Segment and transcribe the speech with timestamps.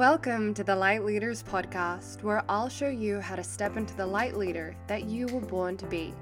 [0.00, 4.06] Welcome to the Light Leaders Podcast, where I'll show you how to step into the
[4.06, 6.14] light leader that you were born to be.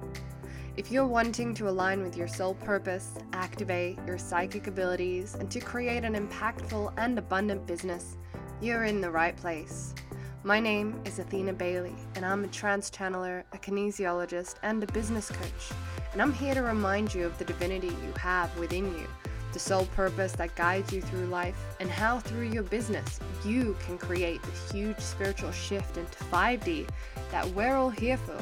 [0.76, 5.60] If you're wanting to align with your soul purpose, activate your psychic abilities, and to
[5.60, 8.16] create an impactful and abundant business,
[8.60, 9.94] you're in the right place.
[10.42, 15.30] My name is Athena Bailey, and I'm a trance channeler, a kinesiologist, and a business
[15.30, 15.78] coach.
[16.12, 19.06] And I'm here to remind you of the divinity you have within you
[19.52, 23.98] the soul purpose that guides you through life, and how through your business you can
[23.98, 26.88] create the huge spiritual shift into 5D
[27.30, 28.36] that we're all here for.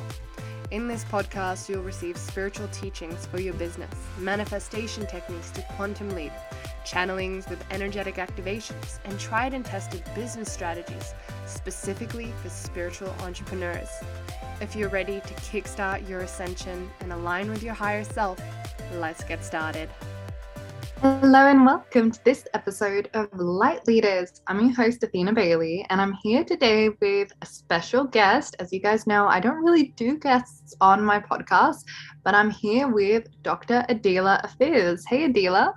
[0.72, 6.32] In this podcast, you'll receive spiritual teachings for your business, manifestation techniques to quantum leap,
[6.84, 11.14] channelings with energetic activations, and tried and tested business strategies
[11.46, 13.88] specifically for spiritual entrepreneurs.
[14.60, 18.40] If you're ready to kickstart your ascension and align with your higher self,
[18.94, 19.88] let's get started.
[21.02, 24.40] Hello and welcome to this episode of Light Leaders.
[24.46, 28.56] I'm your host, Athena Bailey, and I'm here today with a special guest.
[28.60, 31.84] As you guys know, I don't really do guests on my podcast,
[32.24, 33.84] but I'm here with Dr.
[33.90, 35.02] Adela Afiz.
[35.06, 35.74] Hey, Adela.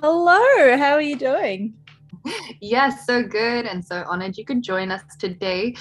[0.00, 1.74] Hello, how are you doing?
[2.62, 5.74] Yes, so good and so honored you could join us today.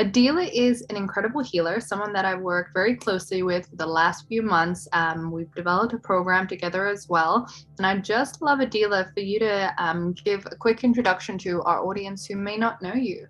[0.00, 4.26] Adela is an incredible healer, someone that I've worked very closely with for the last
[4.28, 4.88] few months.
[4.94, 7.46] Um, we've developed a program together as well.
[7.76, 11.84] And I'd just love, Adela, for you to um, give a quick introduction to our
[11.84, 13.26] audience who may not know you.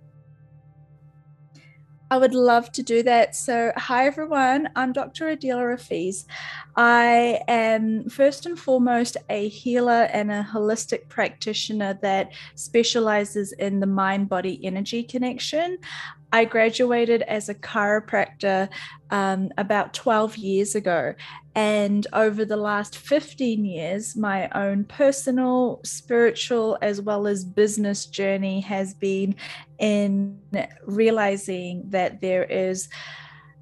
[2.13, 3.37] I would love to do that.
[3.37, 5.29] So, hi everyone, I'm Dr.
[5.29, 6.25] Adela Rafiz.
[6.77, 13.87] I am first and foremost a healer and a holistic practitioner that specializes in the
[13.87, 15.79] mind body energy connection.
[16.33, 18.69] I graduated as a chiropractor
[19.11, 21.15] um, about 12 years ago.
[21.55, 28.61] And over the last 15 years, my own personal, spiritual, as well as business journey
[28.61, 29.35] has been
[29.79, 30.39] in
[30.87, 32.89] realizing that there is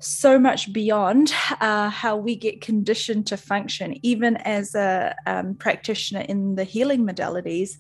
[0.01, 6.21] so much beyond uh, how we get conditioned to function, even as a um, practitioner
[6.21, 7.71] in the healing modalities.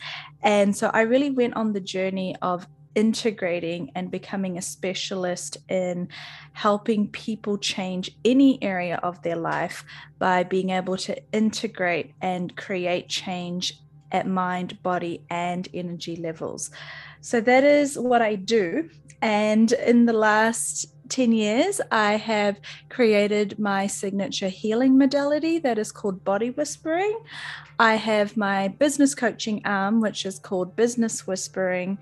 [0.42, 2.66] And so I really went on the journey of
[2.98, 6.08] integrating and becoming a specialist in
[6.52, 9.84] helping people change any area of their life
[10.18, 16.72] by being able to integrate and create change at mind, body, and energy levels.
[17.20, 18.90] So that is what I do.
[19.22, 25.92] And in the last 10 years, I have created my signature healing modality that is
[25.92, 27.16] called body whispering.
[27.80, 31.98] I have my business coaching arm, which is called business whispering.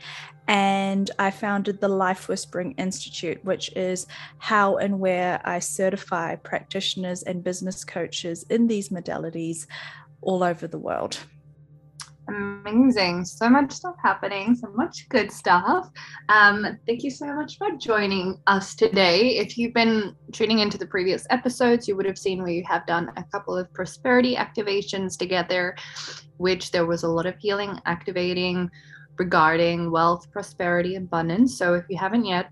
[0.49, 4.07] And I founded the Life Whispering Institute, which is
[4.39, 9.67] how and where I certify practitioners and business coaches in these modalities
[10.23, 11.19] all over the world.
[12.29, 13.25] Amazing.
[13.25, 15.89] So much stuff happening, so much good stuff.
[16.29, 19.37] Um, thank you so much for joining us today.
[19.37, 23.13] If you've been tuning into the previous episodes, you would have seen we have done
[23.17, 25.77] a couple of prosperity activations together,
[26.39, 28.71] which there was a lot of healing activating
[29.19, 31.57] regarding wealth, prosperity, abundance.
[31.57, 32.51] So if you haven't yet,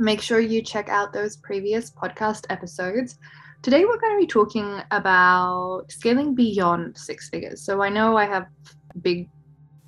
[0.00, 3.16] make sure you check out those previous podcast episodes.
[3.62, 7.62] Today, we're going to be talking about scaling beyond six figures.
[7.62, 8.46] So I know I have
[9.02, 9.28] big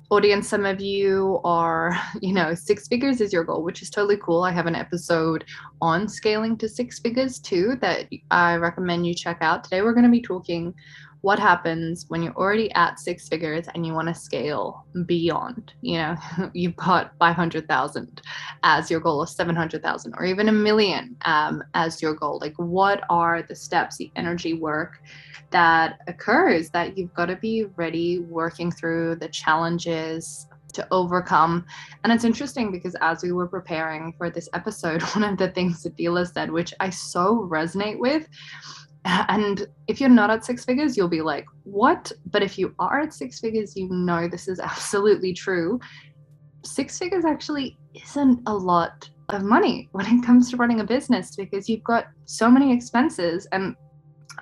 [0.09, 4.17] audience some of you are you know six figures is your goal which is totally
[4.17, 4.43] cool.
[4.43, 5.45] I have an episode
[5.81, 9.63] on scaling to six figures too that i recommend you check out.
[9.63, 10.73] Today we're going to be talking
[11.21, 15.97] what happens when you're already at six figures and you want to scale beyond you
[15.97, 16.15] know
[16.53, 18.21] you've got 500000
[18.63, 23.03] as your goal of 700000 or even a million um, as your goal like what
[23.09, 24.99] are the steps the energy work
[25.51, 31.65] that occurs that you've got to be ready working through the challenges to overcome.
[32.03, 35.83] And it's interesting because as we were preparing for this episode, one of the things
[35.83, 38.27] that Dila said, which I so resonate with,
[39.05, 42.11] and if you're not at six figures, you'll be like, what?
[42.27, 45.79] But if you are at six figures, you know this is absolutely true.
[46.63, 51.35] Six figures actually isn't a lot of money when it comes to running a business
[51.35, 53.47] because you've got so many expenses.
[53.51, 53.75] And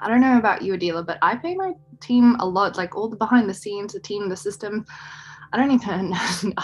[0.01, 3.09] I don't know about you, Adela, but I pay my team a lot, like all
[3.09, 4.85] the behind the scenes, the team, the system.
[5.51, 6.13] I don't even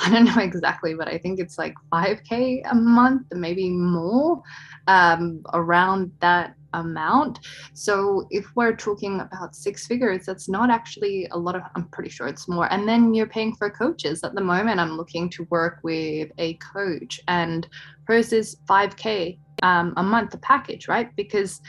[0.00, 4.42] I don't know exactly, but I think it's like 5k a month, maybe more,
[4.86, 7.40] um, around that amount.
[7.74, 12.10] So if we're talking about six figures, that's not actually a lot of, I'm pretty
[12.10, 12.72] sure it's more.
[12.72, 14.22] And then you're paying for coaches.
[14.22, 17.68] At the moment, I'm looking to work with a coach, and
[18.04, 21.14] hers is 5K um, a month, a package, right?
[21.16, 21.60] Because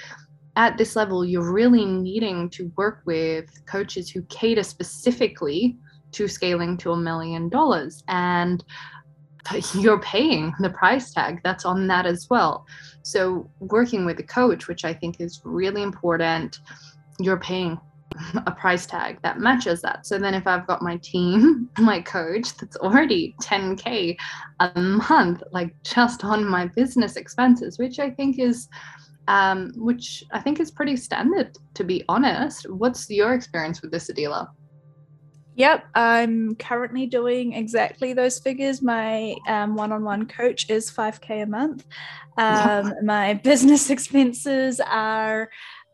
[0.56, 5.78] at this level, you're really needing to work with coaches who cater specifically
[6.12, 8.64] to scaling to a million dollars and
[9.74, 12.66] you're paying the price tag that's on that as well
[13.02, 16.60] so working with a coach which i think is really important
[17.20, 17.80] you're paying
[18.46, 20.06] a price tag that matches that.
[20.06, 24.18] So then if I've got my team, my coach that's already 10k
[24.60, 28.68] a month like just on my business expenses, which I think is
[29.28, 32.70] um, which I think is pretty standard to be honest.
[32.70, 34.52] What's your experience with this Adela?
[35.56, 38.82] Yep, I'm currently doing exactly those figures.
[38.82, 41.86] My um, one-on-one coach is 5k a month.
[42.38, 45.50] Um, my business expenses are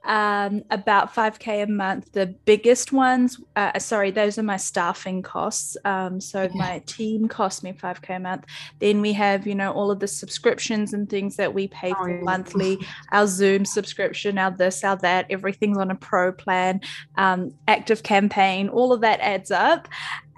[0.08, 2.14] um, about 5k a month.
[2.14, 5.78] The biggest ones uh, sorry those are my staffing costs.
[5.86, 6.50] Um, so yeah.
[6.54, 8.46] my team costs me 5k a month.
[8.80, 12.04] Then we have you know all of the subscriptions and things that we pay oh,
[12.04, 12.80] for monthly.
[13.12, 16.82] Our zoom subscription our this our that everything's on a pro plan.
[17.18, 19.88] Um, ActiveCampaign all of that adds up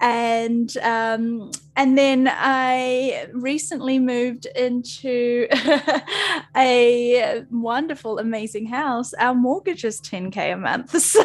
[0.00, 5.46] and um, and then I recently moved into
[6.56, 9.12] a wonderful, amazing house.
[9.14, 11.24] Our mortgage is 10k a month, so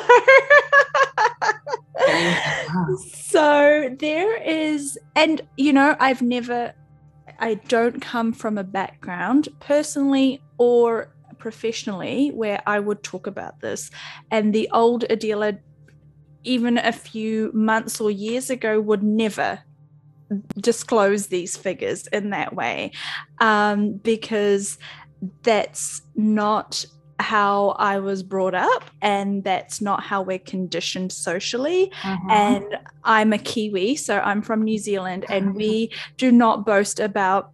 [3.06, 6.74] so there is, and you know, I've never,
[7.40, 13.92] I don't come from a background personally or professionally where I would talk about this,
[14.32, 15.54] and the old Adela
[16.46, 19.60] even a few months or years ago would never
[20.60, 22.92] disclose these figures in that way
[23.40, 24.78] um, because
[25.44, 26.86] that's not
[27.20, 31.92] how I was brought up, and that's not how we're conditioned socially.
[32.02, 32.30] Mm-hmm.
[32.30, 37.52] And I'm a Kiwi, so I'm from New Zealand, and we do not boast about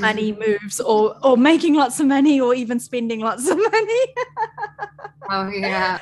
[0.00, 4.04] money moves or or making lots of money or even spending lots of money.
[5.30, 5.98] oh yeah.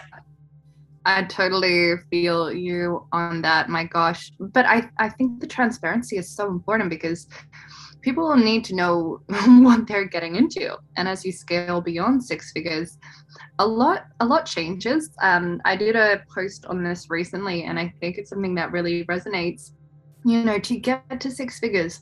[1.05, 3.69] I totally feel you on that.
[3.69, 4.33] My gosh.
[4.39, 7.27] But I, I think the transparency is so important because
[8.03, 10.77] people need to know what they're getting into.
[10.97, 12.99] And as you scale beyond six figures,
[13.59, 15.11] a lot a lot changes.
[15.21, 19.05] Um, I did a post on this recently and I think it's something that really
[19.07, 19.73] resonates.
[20.25, 22.01] You know, to get to six figures,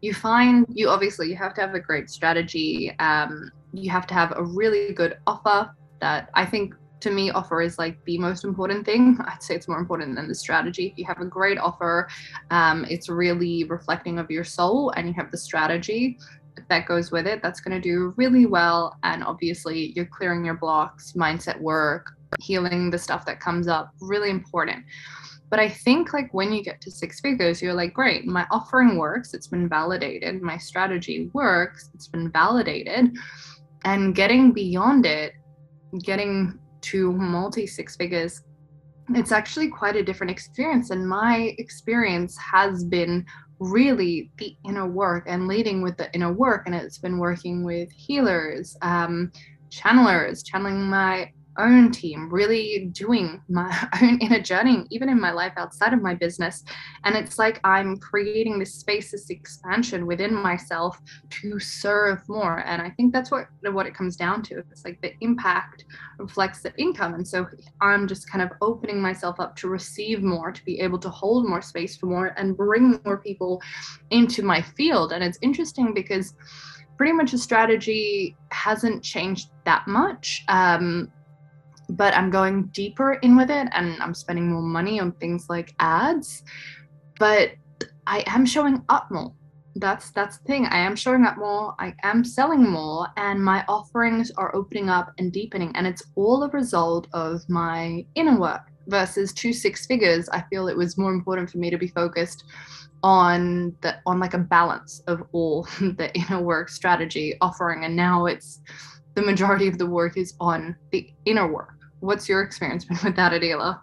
[0.00, 2.92] you find you obviously you have to have a great strategy.
[2.98, 5.70] Um, you have to have a really good offer
[6.00, 9.18] that I think to me offer is like the most important thing.
[9.26, 10.86] I'd say it's more important than the strategy.
[10.86, 12.08] If you have a great offer
[12.50, 16.18] um, it's really reflecting of your soul and you have the strategy
[16.68, 18.96] that goes with it that's going to do really well.
[19.02, 24.30] And obviously you're clearing your blocks mindset work healing the stuff that comes up really
[24.30, 24.84] important.
[25.48, 28.96] But i think like when you get to six figures you're like great my offering
[28.96, 33.16] works it's been validated my strategy works it's been validated.
[33.84, 35.32] And getting beyond it
[36.04, 38.42] getting to multi six figures,
[39.10, 40.90] it's actually quite a different experience.
[40.90, 43.26] And my experience has been
[43.58, 46.62] really the inner work and leading with the inner work.
[46.66, 49.30] And it's been working with healers, um,
[49.70, 55.52] channelers, channeling my own team, really doing my own inner journey, even in my life
[55.56, 56.64] outside of my business.
[57.04, 60.98] And it's like I'm creating this space, this expansion within myself
[61.30, 62.62] to serve more.
[62.66, 64.58] And I think that's what what it comes down to.
[64.70, 65.84] It's like the impact
[66.18, 67.14] reflects the income.
[67.14, 67.46] And so
[67.80, 71.48] I'm just kind of opening myself up to receive more, to be able to hold
[71.48, 73.60] more space for more and bring more people
[74.10, 75.12] into my field.
[75.12, 76.34] And it's interesting because
[76.96, 80.44] pretty much the strategy hasn't changed that much.
[80.48, 81.10] Um,
[81.90, 85.74] but I'm going deeper in with it and I'm spending more money on things like
[85.80, 86.42] ads.
[87.18, 87.52] But
[88.06, 89.32] I am showing up more.
[89.76, 90.66] That's that's the thing.
[90.66, 91.74] I am showing up more.
[91.78, 95.70] I am selling more, and my offerings are opening up and deepening.
[95.76, 100.28] And it's all a result of my inner work versus two six figures.
[100.30, 102.44] I feel it was more important for me to be focused
[103.02, 108.26] on the on like a balance of all the inner work strategy offering and now
[108.26, 108.60] it's
[109.14, 113.16] the majority of the work is on the inner work what's your experience been with
[113.16, 113.82] that, Adela?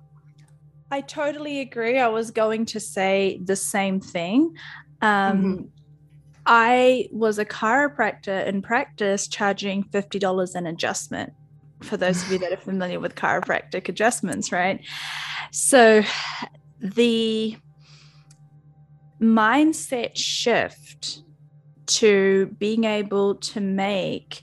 [0.91, 1.99] I totally agree.
[1.99, 4.55] I was going to say the same thing.
[5.01, 5.63] Um, mm-hmm.
[6.45, 11.33] I was a chiropractor in practice charging $50 an adjustment
[11.81, 14.83] for those of you that are familiar with chiropractic adjustments, right?
[15.51, 16.03] So
[16.79, 17.57] the
[19.21, 21.23] mindset shift
[21.87, 24.41] to being able to make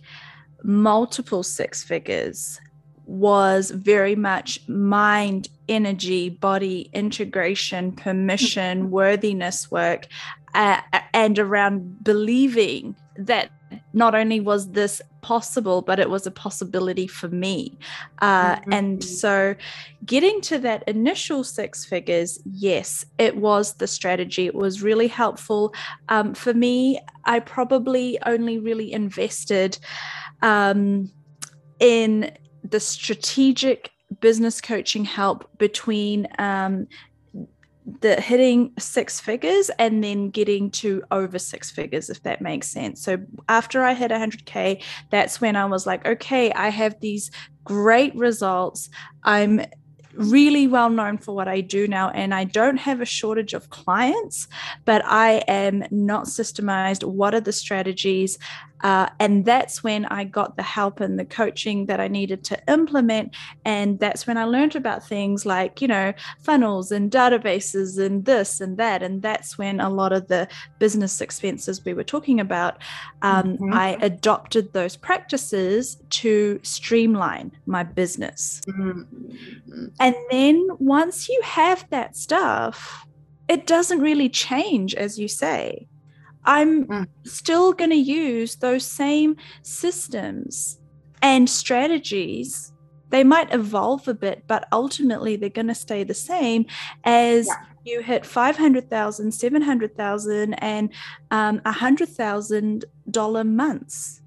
[0.62, 2.60] multiple six figures
[3.06, 10.06] was very much mind, energy, body integration, permission, worthiness work,
[10.54, 10.80] uh,
[11.12, 13.50] and around believing that
[13.92, 17.76] not only was this possible, but it was a possibility for me.
[18.20, 18.72] Uh, mm-hmm.
[18.72, 19.54] And so,
[20.04, 24.46] getting to that initial six figures, yes, it was the strategy.
[24.46, 25.74] It was really helpful.
[26.08, 29.78] Um, for me, I probably only really invested
[30.42, 31.10] um,
[31.80, 33.90] in the strategic
[34.20, 36.86] business coaching help between um,
[38.00, 43.02] the hitting six figures and then getting to over six figures if that makes sense
[43.02, 43.18] so
[43.48, 47.30] after i hit 100k that's when i was like okay i have these
[47.64, 48.88] great results
[49.24, 49.60] i'm
[50.16, 53.70] really well known for what I do now, and I don't have a shortage of
[53.70, 54.48] clients,
[54.84, 57.04] but I am not systemized.
[57.04, 58.38] What are the strategies?
[58.82, 62.62] Uh, and that's when I got the help and the coaching that I needed to
[62.70, 63.34] implement.
[63.64, 68.60] And that's when I learned about things like, you know, funnels and databases and this
[68.60, 69.02] and that.
[69.02, 72.78] And that's when a lot of the business expenses we were talking about,
[73.22, 73.72] um, mm-hmm.
[73.72, 78.60] I adopted those practices to streamline my business.
[78.68, 79.86] Mm-hmm.
[79.98, 83.06] And then once you have that stuff,
[83.48, 85.86] it doesn't really change, as you say.
[86.44, 87.08] I'm mm.
[87.24, 90.78] still going to use those same systems
[91.22, 92.72] and strategies.
[93.10, 96.66] They might evolve a bit, but ultimately they're going to stay the same
[97.04, 97.54] as yeah.
[97.84, 100.92] you hit 500,000, 700,000, and
[101.30, 104.22] um, $100,000 months.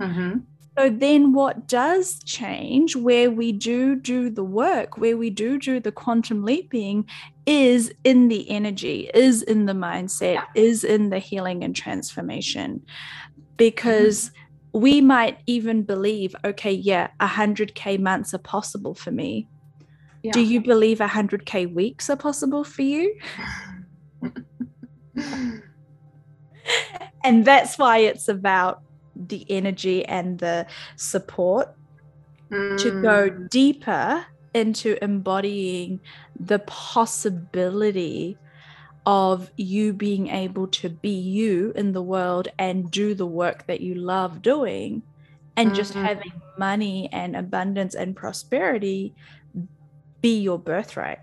[0.00, 0.38] Mm-hmm.
[0.78, 5.78] So then what does change where we do do the work, where we do do
[5.78, 7.06] the quantum leaping
[7.46, 10.44] is in the energy, is in the mindset, yeah.
[10.54, 12.82] is in the healing and transformation.
[13.56, 14.80] Because mm-hmm.
[14.80, 19.48] we might even believe, okay, yeah, 100K months are possible for me.
[20.22, 20.32] Yeah.
[20.32, 23.14] Do you believe 100K weeks are possible for you?
[27.24, 28.82] and that's why it's about
[29.14, 30.66] the energy and the
[30.96, 31.74] support
[32.50, 32.78] mm.
[32.78, 33.48] to go mm.
[33.50, 36.00] deeper into embodying
[36.40, 38.38] the possibility
[39.06, 43.80] of you being able to be you in the world and do the work that
[43.80, 45.02] you love doing
[45.56, 45.76] and mm-hmm.
[45.76, 49.14] just having money and abundance and prosperity
[50.20, 51.18] be your birthright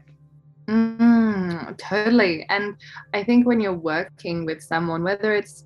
[0.67, 2.75] mm, totally and
[3.13, 5.65] i think when you're working with someone whether it's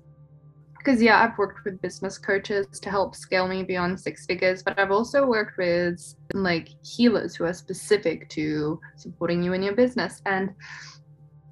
[0.82, 4.78] because yeah i've worked with business coaches to help scale me beyond six figures but
[4.78, 10.20] i've also worked with like healers who are specific to supporting you in your business
[10.26, 10.50] and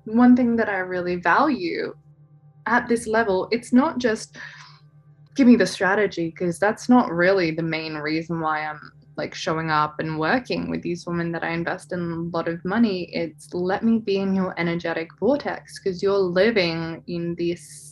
[0.04, 1.94] one thing that i really value
[2.66, 4.36] at this level it's not just
[5.36, 8.80] give me the strategy because that's not really the main reason why i'm
[9.16, 12.64] like showing up and working with these women that I invest in a lot of
[12.64, 13.10] money.
[13.12, 17.89] It's let me be in your energetic vortex because you're living in this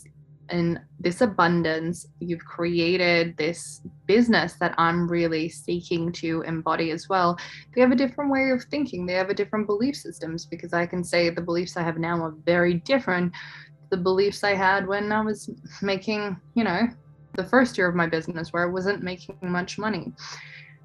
[0.51, 7.39] in this abundance you've created this business that i'm really seeking to embody as well.
[7.75, 9.07] They have a different way of thinking.
[9.07, 12.23] They have a different belief systems because i can say the beliefs i have now
[12.23, 13.33] are very different
[13.91, 15.51] the beliefs i had when i was
[15.83, 16.89] making you know
[17.35, 20.13] the first year of my business where i wasn't making much money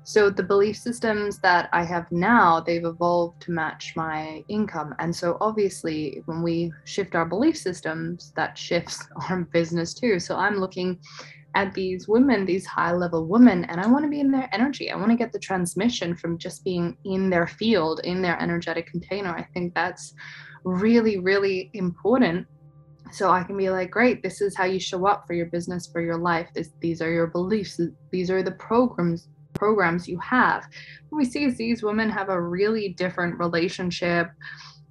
[0.05, 4.93] so the belief systems that I have now, they've evolved to match my income.
[4.99, 10.19] And so obviously when we shift our belief systems, that shifts our business too.
[10.19, 10.99] So I'm looking
[11.55, 14.91] at these women, these high level women, and I want to be in their energy.
[14.91, 18.87] I want to get the transmission from just being in their field, in their energetic
[18.87, 19.29] container.
[19.29, 20.15] I think that's
[20.65, 22.47] really, really important
[23.11, 25.85] so i can be like great this is how you show up for your business
[25.85, 27.79] for your life this, these are your beliefs
[28.11, 29.27] these are the programs
[29.63, 30.67] programs you have.
[31.07, 34.27] What we see is these women have a really different relationship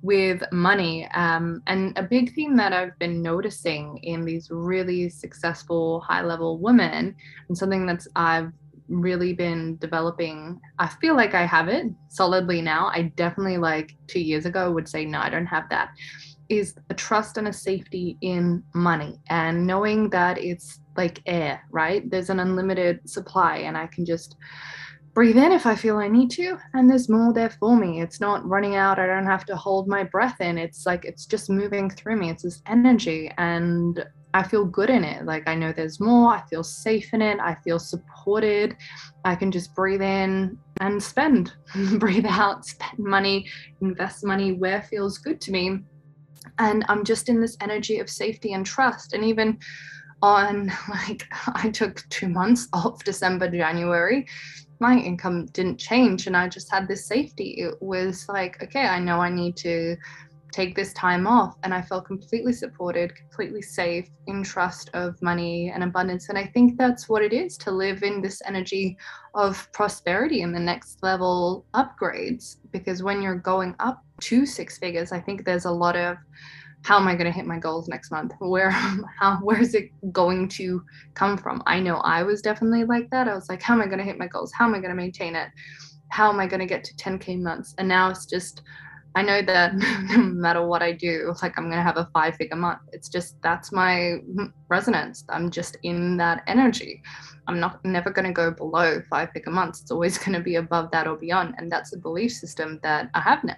[0.01, 1.07] with money.
[1.13, 6.59] Um, and a big theme that I've been noticing in these really successful high level
[6.59, 7.15] women,
[7.49, 8.51] and something that's I've
[8.89, 14.21] really been developing i feel like i have it solidly now i definitely like two
[14.21, 15.89] years ago would say no i don't have that
[16.51, 22.09] is a trust and a safety in money and knowing that it's like air, right?
[22.11, 24.37] There's an unlimited supply and I can just
[25.15, 28.01] breathe in if I feel I need to, and there's more there for me.
[28.01, 28.99] It's not running out.
[28.99, 30.59] I don't have to hold my breath in.
[30.59, 32.31] It's like it's just moving through me.
[32.31, 35.25] It's this energy, and I feel good in it.
[35.27, 36.33] Like I know there's more.
[36.33, 37.39] I feel safe in it.
[37.41, 38.77] I feel supported.
[39.25, 41.53] I can just breathe in and spend,
[41.99, 43.47] breathe out, spend money,
[43.83, 45.81] invest money where feels good to me.
[46.59, 49.13] And I'm just in this energy of safety and trust.
[49.13, 49.59] And even
[50.23, 54.27] on like I took two months off December, January.
[54.79, 57.55] My income didn't change and I just had this safety.
[57.59, 59.97] It was like, okay, I know I need to
[60.53, 61.57] take this time off.
[61.63, 66.29] And I felt completely supported, completely safe, in trust of money and abundance.
[66.29, 68.97] And I think that's what it is to live in this energy
[69.35, 72.59] of prosperity and the next level upgrades.
[72.71, 76.19] Because when you're going up to six figures, I think there's a lot of
[76.83, 78.33] how am I going to hit my goals next month?
[78.41, 78.71] Where,
[79.21, 80.83] how, where is it going to
[81.15, 81.63] come from?
[81.67, 83.29] I know I was definitely like that.
[83.29, 84.53] I was like, how am I going to hit my goals?
[84.53, 85.49] How am I going to maintain it?
[86.09, 87.75] How am I going to get to 10K months?
[87.79, 88.63] And now it's just,
[89.15, 92.35] I know that no matter what I do, like I'm going to have a five
[92.37, 92.81] figure month.
[92.93, 94.17] It's just that's my
[94.69, 95.25] resonance.
[95.29, 97.03] I'm just in that energy.
[97.47, 99.83] I'm not never going to go below five figure months.
[99.83, 101.55] It's always going to be above that or beyond.
[101.59, 103.57] And that's a belief system that I have now.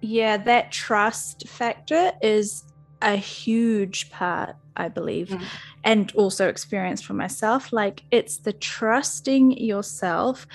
[0.00, 2.64] Yeah, that trust factor is
[3.02, 5.42] a huge part, I believe, mm.
[5.84, 7.72] and also experience for myself.
[7.72, 10.46] Like it's the trusting yourself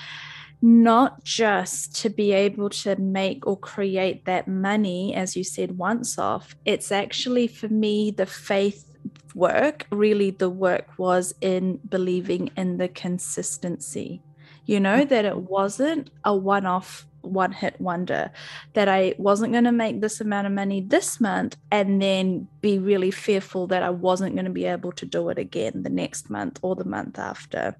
[0.62, 6.18] not just to be able to make or create that money, as you said, once
[6.18, 6.56] off.
[6.64, 8.96] It's actually for me the faith
[9.34, 9.86] work.
[9.90, 14.22] Really, the work was in believing in the consistency,
[14.64, 18.30] you know, that it wasn't a one off one hit wonder
[18.74, 22.78] that I wasn't going to make this amount of money this month and then be
[22.78, 26.30] really fearful that I wasn't going to be able to do it again the next
[26.30, 27.76] month or the month after.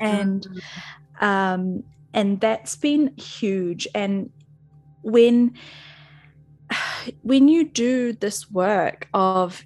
[0.00, 0.46] And
[1.20, 4.30] um, and that's been huge and
[5.02, 5.54] when
[7.22, 9.64] when you do this work of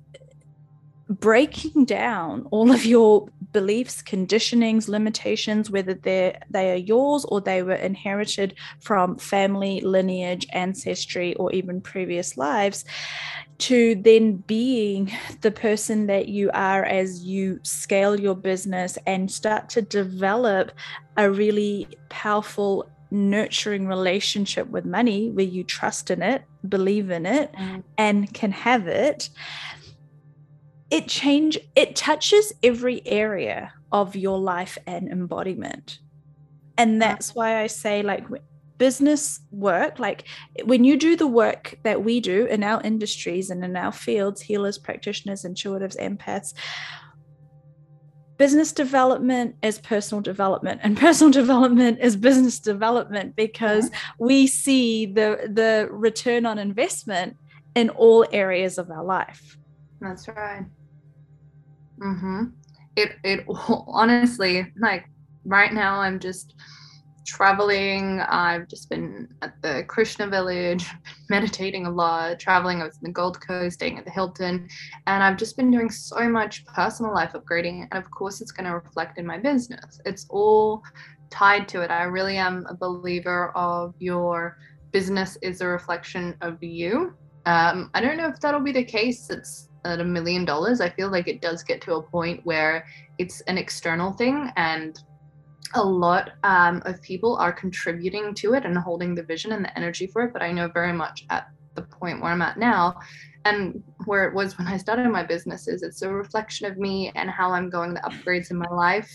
[1.09, 7.63] breaking down all of your beliefs conditionings limitations whether they they are yours or they
[7.63, 12.85] were inherited from family lineage ancestry or even previous lives
[13.59, 19.69] to then being the person that you are as you scale your business and start
[19.69, 20.73] to develop
[21.17, 27.53] a really powerful nurturing relationship with money where you trust in it believe in it
[27.53, 27.83] mm.
[27.99, 29.31] and can have it
[30.91, 35.99] it change it touches every area of your life and embodiment.
[36.77, 38.27] And that's why i say like
[38.79, 40.25] business work like
[40.65, 44.41] when you do the work that we do in our industries and in our fields
[44.41, 46.55] healers practitioners intuitives empaths
[48.39, 55.51] business development is personal development and personal development is business development because we see the
[55.53, 57.37] the return on investment
[57.75, 59.59] in all areas of our life.
[60.01, 60.65] That's right
[62.01, 62.45] mm-hmm
[62.97, 63.45] it it
[63.87, 65.05] honestly like
[65.45, 66.55] right now i'm just
[67.31, 68.21] traveling.
[68.21, 70.85] I've just been at the Krishna village,
[71.31, 72.81] meditating a lot, traveling.
[72.81, 74.69] I was in the Gold Coast, staying at the Hilton,
[75.07, 77.87] and I've just been doing so much personal life upgrading.
[77.91, 80.01] And of course, it's going to reflect in my business.
[80.05, 80.83] It's all
[81.31, 81.91] tied to it.
[81.91, 84.59] I really am a believer of your
[84.91, 87.15] business is a reflection of you.
[87.47, 89.31] Um, I don't know if that'll be the case.
[89.31, 90.81] It's at a million dollars.
[90.81, 92.87] I feel like it does get to a point where
[93.19, 94.99] it's an external thing and
[95.75, 99.77] a lot um, of people are contributing to it and holding the vision and the
[99.79, 100.33] energy for it.
[100.33, 102.97] But I know very much at the point where I'm at now
[103.45, 107.31] and where it was when I started my businesses, it's a reflection of me and
[107.31, 109.11] how I'm going the upgrades in my life.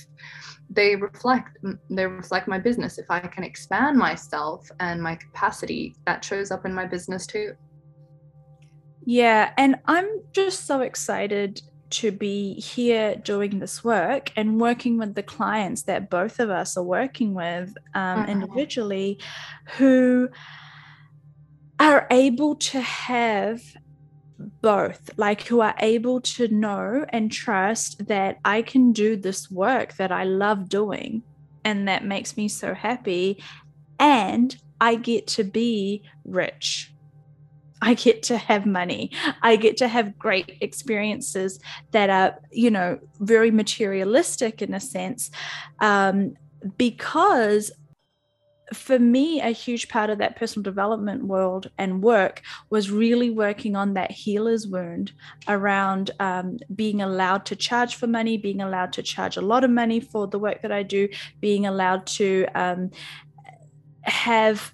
[0.69, 1.57] They reflect
[1.91, 2.97] they reflect my business.
[2.97, 7.53] If I can expand myself and my capacity, that shows up in my business too.
[9.05, 15.13] Yeah, and I'm just so excited to be here doing this work and working with
[15.13, 18.31] the clients that both of us are working with um, mm-hmm.
[18.31, 19.19] individually
[19.77, 20.27] who
[21.79, 23.61] are able to have
[24.61, 29.95] both, like who are able to know and trust that I can do this work
[29.97, 31.23] that I love doing
[31.63, 33.41] and that makes me so happy.
[33.99, 36.91] And I get to be rich
[37.81, 39.11] I get to have money.
[39.41, 41.59] I get to have great experiences
[41.91, 45.29] that are, you know, very materialistic in a sense,
[45.79, 46.35] um,
[46.77, 47.71] because
[48.73, 53.75] for me, a huge part of that personal development world and work was really working
[53.75, 55.11] on that healer's wound
[55.47, 59.69] around um, being allowed to charge for money, being allowed to charge a lot of
[59.69, 61.07] money for the work that I do,
[61.41, 62.89] being allowed to um,
[64.01, 64.73] have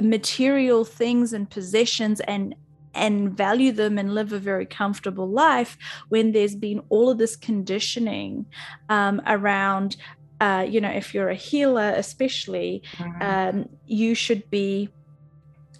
[0.00, 2.54] material things and possessions and
[2.94, 5.78] and value them and live a very comfortable life
[6.08, 8.44] when there's been all of this conditioning
[8.88, 9.96] um, around
[10.40, 13.22] uh, you know if you're a healer especially mm-hmm.
[13.22, 14.88] um, you should be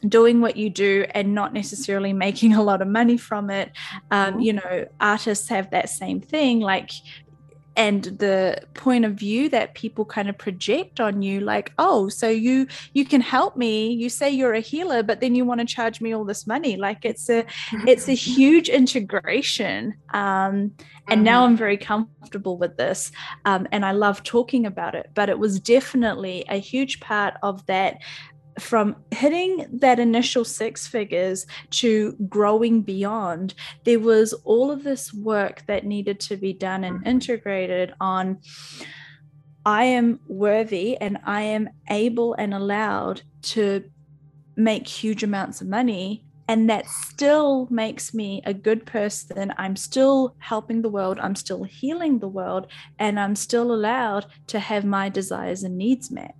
[0.08, 3.70] doing what you do and not necessarily making a lot of money from it
[4.10, 4.40] um, mm-hmm.
[4.40, 6.90] you know artists have that same thing like
[7.76, 12.28] and the point of view that people kind of project on you like oh so
[12.28, 15.66] you you can help me you say you're a healer but then you want to
[15.66, 17.44] charge me all this money like it's a
[17.86, 20.72] it's a huge integration um,
[21.08, 21.52] and now mm-hmm.
[21.52, 23.10] i'm very comfortable with this
[23.44, 27.64] um, and i love talking about it but it was definitely a huge part of
[27.66, 27.98] that
[28.58, 35.64] from hitting that initial six figures to growing beyond, there was all of this work
[35.66, 38.38] that needed to be done and integrated on.
[39.64, 43.84] I am worthy and I am able and allowed to
[44.56, 46.24] make huge amounts of money.
[46.48, 49.54] And that still makes me a good person.
[49.56, 51.18] I'm still helping the world.
[51.20, 52.66] I'm still healing the world.
[52.98, 56.34] And I'm still allowed to have my desires and needs met.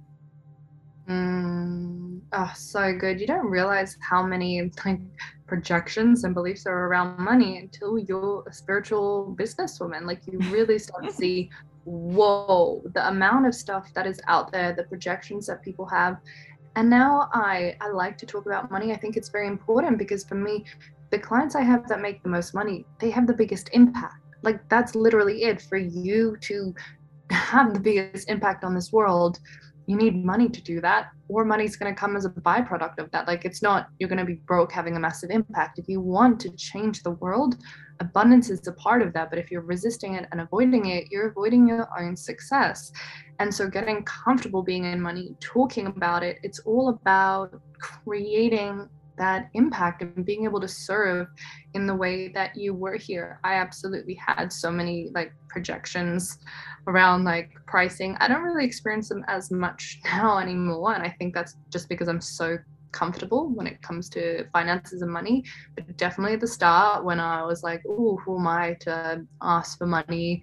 [1.09, 3.21] Mm, oh, so good.
[3.21, 5.01] You don't realize how many like
[5.47, 10.07] projections and beliefs are around money until you're a spiritual businesswoman.
[10.07, 11.51] Like you really start to see,
[11.85, 16.19] whoa, the amount of stuff that is out there, the projections that people have.
[16.77, 18.93] And now I I like to talk about money.
[18.93, 20.65] I think it's very important because for me,
[21.11, 24.15] the clients I have that make the most money, they have the biggest impact.
[24.43, 26.75] Like that's literally it for you to
[27.31, 29.39] have the biggest impact on this world
[29.87, 33.11] you need money to do that or money's going to come as a byproduct of
[33.11, 33.27] that.
[33.27, 35.79] Like it's not you're going to be broke having a massive impact.
[35.79, 37.57] If you want to change the world
[38.01, 41.29] abundance is a part of that but if you're resisting it and avoiding it you're
[41.29, 42.93] avoiding your own success.
[43.39, 49.51] And so getting comfortable being in money talking about it it's all about creating that
[49.55, 51.29] impact and being able to serve
[51.75, 53.39] in the way that you were here.
[53.45, 56.39] I absolutely had so many like projections
[56.87, 58.17] around like pricing.
[58.21, 60.95] I don't really experience them as much now anymore.
[60.95, 62.59] And I think that's just because I'm so
[62.93, 65.45] comfortable when it comes to finances and money.
[65.75, 69.79] But definitely at the start when I was like, oh, who am I to ask
[69.79, 70.43] for money?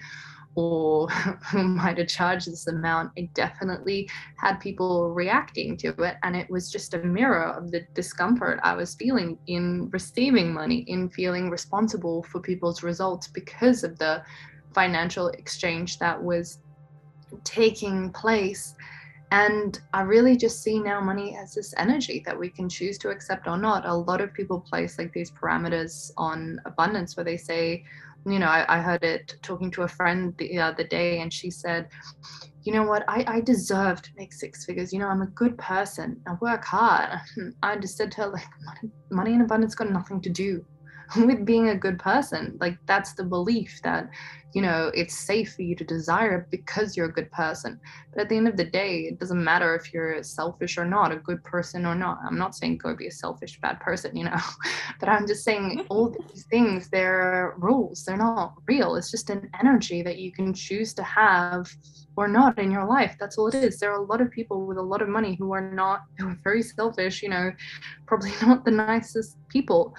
[0.60, 1.10] Or
[1.52, 6.18] who might have charged this amount, I definitely had people reacting to it.
[6.24, 10.80] And it was just a mirror of the discomfort I was feeling in receiving money,
[10.88, 14.22] in feeling responsible for people's results because of the
[14.74, 16.60] financial exchange that was
[17.44, 18.76] taking place.
[19.32, 23.10] And I really just see now money as this energy that we can choose to
[23.10, 23.86] accept or not.
[23.86, 27.86] A lot of people place like these parameters on abundance where they say,
[28.26, 31.50] you know, I, I heard it talking to a friend the other day, and she
[31.50, 31.88] said,
[32.64, 34.92] you know what, I, I deserve to make six figures.
[34.92, 36.22] You know, I'm a good person.
[36.28, 37.20] I work hard.
[37.64, 40.66] I just said to her, like, money, money and abundance got nothing to do
[41.18, 42.58] with being a good person.
[42.60, 44.10] Like that's the belief that,
[44.54, 47.80] you know, it's safe for you to desire because you're a good person.
[48.12, 51.12] But at the end of the day, it doesn't matter if you're selfish or not,
[51.12, 52.20] a good person or not.
[52.26, 54.38] I'm not saying go be a selfish bad person, you know,
[55.00, 58.04] but I'm just saying all these things, they're rules.
[58.04, 58.96] They're not real.
[58.96, 61.72] It's just an energy that you can choose to have
[62.16, 63.16] or not in your life.
[63.20, 63.80] That's all it is.
[63.80, 66.28] There are a lot of people with a lot of money who are not, who
[66.28, 67.52] are very selfish, you know,
[68.08, 69.96] probably not the nicest people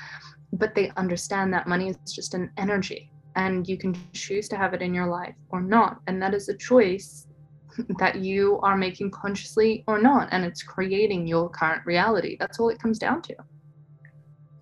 [0.52, 4.74] but they understand that money is just an energy and you can choose to have
[4.74, 5.98] it in your life or not.
[6.06, 7.26] And that is a choice
[7.98, 10.28] that you are making consciously or not.
[10.32, 12.36] And it's creating your current reality.
[12.40, 13.36] That's all it comes down to.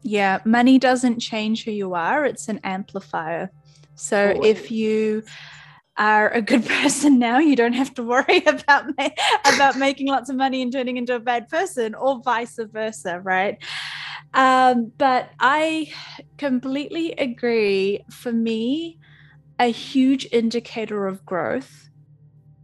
[0.02, 3.50] Yeah, money doesn't change who you are, it's an amplifier.
[3.94, 4.58] So Always.
[4.58, 5.24] if you
[5.96, 9.08] are a good person now, you don't have to worry about ma-
[9.44, 13.58] about making lots of money and turning into a bad person, or vice versa, right?
[14.34, 15.92] Um, but I
[16.36, 18.04] completely agree.
[18.10, 18.98] For me,
[19.58, 21.88] a huge indicator of growth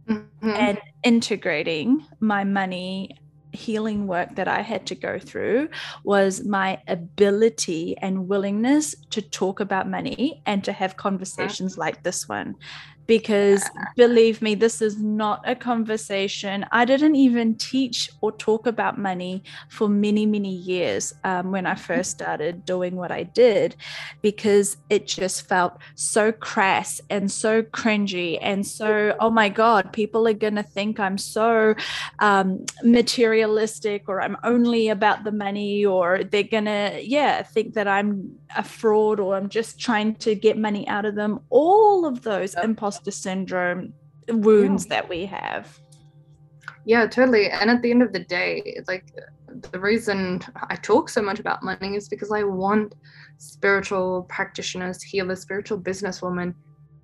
[0.07, 0.49] mm-hmm.
[0.49, 3.17] and integrating my money
[3.55, 5.69] healing work that I had to go through
[6.03, 12.27] was my ability and willingness to talk about money and to have conversations like this
[12.27, 12.55] one
[13.07, 13.85] because yeah.
[13.95, 16.65] believe me, this is not a conversation.
[16.71, 21.75] I didn't even teach or talk about money for many, many years um, when I
[21.75, 23.75] first started doing what I did
[24.21, 30.27] because it just felt so crass and so cringy and so, oh my God, people
[30.27, 31.75] are going to think I'm so
[32.19, 37.87] um, materialistic or I'm only about the money or they're going to, yeah, think that
[37.87, 41.41] I'm a fraud or I'm just trying to get money out of them.
[41.49, 42.63] All of those yep.
[42.95, 43.93] Imposter syndrome
[44.29, 44.89] wounds yeah.
[44.89, 45.79] that we have.
[46.85, 47.49] Yeah, totally.
[47.49, 49.11] And at the end of the day, like
[49.71, 52.93] the reason I talk so much about money is because I want
[53.37, 56.53] spiritual practitioners, healers, spiritual businesswomen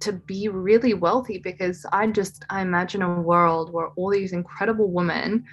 [0.02, 4.92] to be really wealthy because I just I imagine a world where all these incredible
[4.92, 5.46] women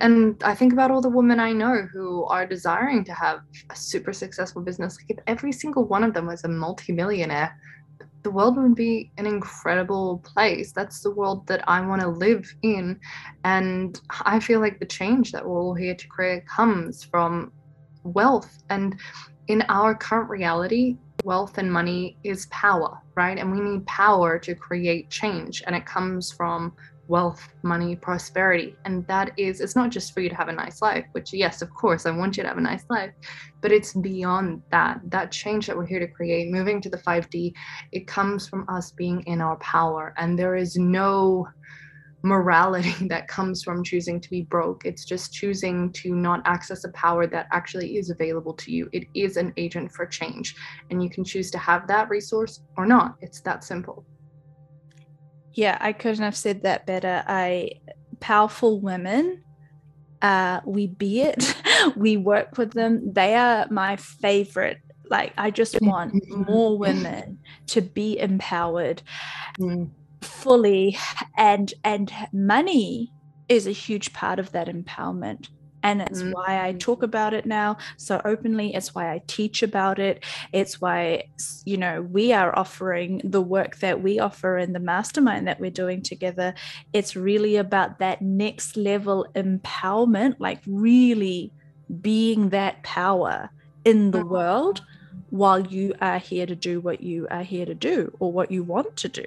[0.00, 3.74] and I think about all the women I know who are desiring to have a
[3.74, 4.98] super successful business.
[4.98, 7.58] Like if every single one of them was a multimillionaire,
[8.22, 10.72] the world would be an incredible place.
[10.72, 12.98] That's the world that I want to live in.
[13.44, 17.52] And I feel like the change that we're all here to create comes from
[18.02, 18.62] wealth.
[18.70, 18.98] And
[19.46, 23.38] in our current reality, wealth and money is power, right?
[23.38, 25.62] And we need power to create change.
[25.66, 26.74] And it comes from
[27.08, 28.76] wealth, money, prosperity.
[28.84, 31.62] And that is, it's not just for you to have a nice life, which, yes,
[31.62, 33.12] of course, I want you to have a nice life,
[33.60, 35.00] but it's beyond that.
[35.04, 37.52] That change that we're here to create, moving to the 5D,
[37.92, 40.14] it comes from us being in our power.
[40.16, 41.48] And there is no
[42.22, 44.84] morality that comes from choosing to be broke.
[44.84, 48.88] It's just choosing to not access a power that actually is available to you.
[48.92, 50.54] It is an agent for change,
[50.90, 53.16] and you can choose to have that resource or not.
[53.20, 54.04] It's that simple.
[55.58, 57.24] Yeah, I couldn't have said that better.
[57.26, 57.72] I
[58.20, 59.42] powerful women
[60.22, 61.56] uh we be it.
[61.96, 63.12] We work with them.
[63.12, 64.78] They are my favorite.
[65.10, 69.02] Like i just want more women to be empowered
[69.58, 69.90] mm.
[70.20, 70.98] fully
[71.36, 73.10] and and money
[73.48, 75.48] is a huge part of that empowerment
[75.82, 76.32] and it's mm-hmm.
[76.32, 78.74] why I talk about it now so openly.
[78.74, 80.24] It's why I teach about it.
[80.52, 81.24] It's why,
[81.64, 85.70] you know, we are offering the work that we offer in the mastermind that we're
[85.70, 86.54] doing together.
[86.92, 91.52] It's really about that next level empowerment, like really
[92.00, 93.50] being that power
[93.84, 94.30] in the mm-hmm.
[94.30, 94.82] world
[95.30, 98.62] while you are here to do what you are here to do or what you
[98.62, 99.26] want to do.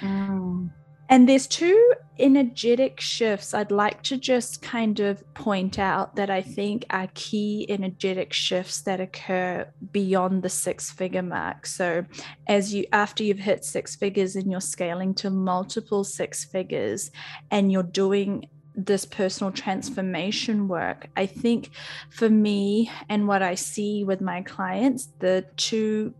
[0.00, 0.70] Mm.
[1.08, 6.42] And there's two energetic shifts I'd like to just kind of point out that I
[6.42, 11.66] think are key energetic shifts that occur beyond the six figure mark.
[11.66, 12.04] So
[12.46, 17.10] as you after you've hit six figures and you're scaling to multiple six figures
[17.50, 21.08] and you're doing this personal transformation work.
[21.16, 21.70] I think
[22.10, 26.14] for me and what I see with my clients, the two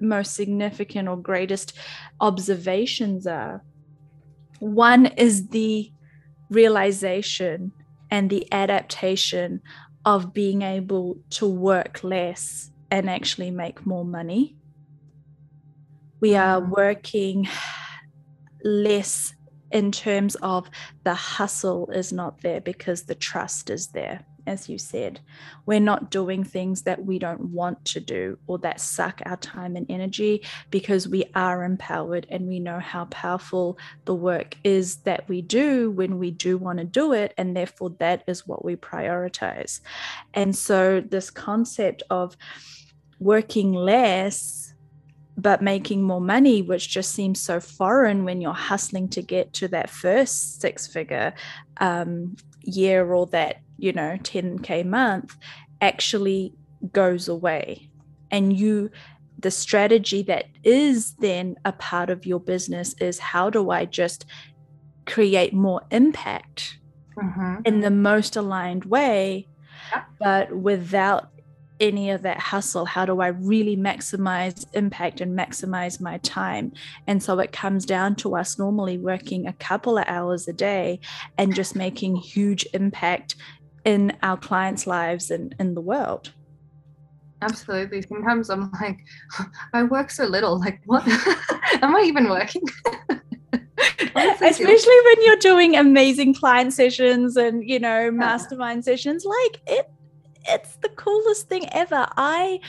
[0.00, 1.72] most significant or greatest
[2.20, 3.62] observations are
[4.60, 5.90] one is the
[6.50, 7.72] realization
[8.10, 9.60] and the adaptation
[10.04, 14.56] of being able to work less and actually make more money.
[16.20, 16.68] We are mm.
[16.68, 17.48] working
[18.62, 19.34] less
[19.72, 20.70] in terms of
[21.02, 25.20] the hustle is not there because the trust is there as you said.
[25.66, 29.76] We're not doing things that we don't want to do or that suck our time
[29.76, 35.28] and energy because we are empowered and we know how powerful the work is that
[35.28, 38.76] we do when we do want to do it and therefore that is what we
[38.76, 39.80] prioritize.
[40.32, 42.36] And so this concept of
[43.18, 44.74] working less
[45.36, 49.68] but making more money, which just seems so foreign when you're hustling to get to
[49.68, 51.34] that first six figure
[51.78, 55.36] um, year or that, you know, 10K month,
[55.80, 56.54] actually
[56.92, 57.90] goes away.
[58.30, 58.90] And you,
[59.38, 64.24] the strategy that is then a part of your business is how do I just
[65.06, 66.78] create more impact
[67.16, 67.56] mm-hmm.
[67.64, 69.48] in the most aligned way,
[70.18, 71.30] but without
[71.80, 76.72] any of that hustle how do i really maximize impact and maximize my time
[77.08, 81.00] and so it comes down to us normally working a couple of hours a day
[81.36, 83.34] and just making huge impact
[83.84, 86.32] in our clients lives and in the world.
[87.42, 88.02] Absolutely.
[88.02, 88.98] Sometimes i'm like
[89.72, 90.58] i work so little.
[90.58, 91.06] Like what?
[91.82, 92.62] Am i even working?
[94.16, 99.90] Especially when you're doing amazing client sessions and you know mastermind sessions like it
[100.46, 102.06] it's the coolest thing ever.
[102.16, 102.60] I,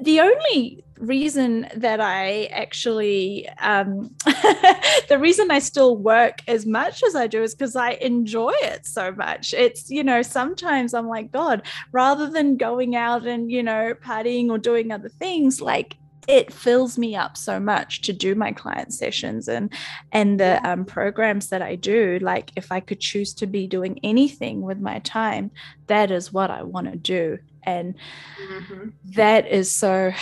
[0.00, 7.14] the only reason that I actually, um, the reason I still work as much as
[7.14, 9.54] I do is because I enjoy it so much.
[9.54, 14.48] It's, you know, sometimes I'm like, God, rather than going out and, you know, partying
[14.48, 15.96] or doing other things, like
[16.28, 19.72] it fills me up so much to do my client sessions and
[20.12, 22.18] and the um, programs that I do.
[22.20, 25.50] Like if I could choose to be doing anything with my time,
[25.86, 27.38] that is what I want to do.
[27.62, 27.94] And
[28.40, 28.88] mm-hmm.
[29.12, 30.12] that is so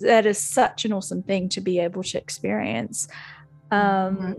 [0.00, 3.08] that is such an awesome thing to be able to experience.
[3.70, 3.80] Um,
[4.16, 4.32] mm-hmm.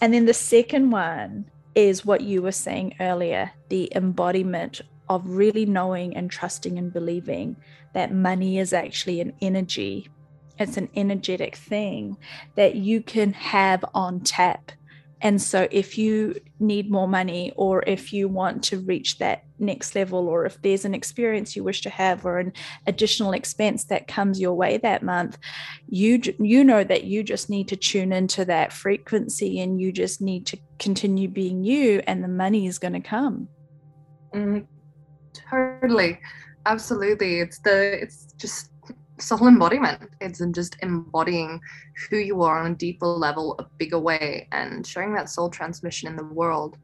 [0.00, 5.66] And then the second one is what you were saying earlier the embodiment of really
[5.66, 7.56] knowing and trusting and believing
[7.92, 10.08] that money is actually an energy
[10.58, 12.16] it's an energetic thing
[12.56, 14.72] that you can have on tap.
[15.20, 19.94] And so, if you need more money, or if you want to reach that next
[19.94, 22.52] level, or if there's an experience you wish to have, or an
[22.86, 25.38] additional expense that comes your way that month,
[25.88, 30.20] you you know that you just need to tune into that frequency, and you just
[30.20, 33.48] need to continue being you, and the money is going to come.
[34.34, 34.66] Mm,
[35.50, 36.20] totally,
[36.66, 37.40] absolutely.
[37.40, 38.73] It's the it's just
[39.24, 40.10] soul embodiment.
[40.20, 41.60] It's just embodying
[42.08, 46.08] who you are on a deeper level, a bigger way, and showing that soul transmission
[46.08, 46.76] in the world.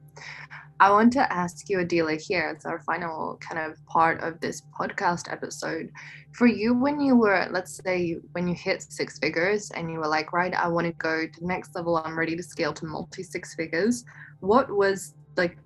[0.81, 2.49] I want to ask you, Adela, here.
[2.49, 5.91] It's our final kind of part of this podcast episode.
[6.33, 10.09] For you, when you were, let's say, when you hit six figures and you were
[10.09, 12.87] like, right, I want to go to the next level, I'm ready to scale to
[12.87, 14.07] multi six figures,
[14.41, 15.59] what was like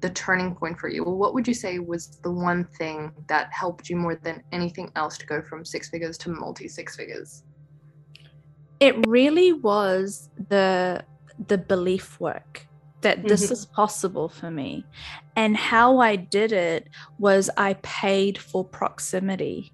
[0.00, 1.04] the turning point for you?
[1.04, 4.90] Well, what would you say was the one thing that helped you more than anything
[4.96, 7.42] else to go from six figures to multi six figures?
[8.80, 11.04] It really was the
[11.46, 12.66] the belief work
[13.00, 13.52] that this mm-hmm.
[13.52, 14.84] is possible for me.
[15.36, 19.72] And how I did it was I paid for proximity.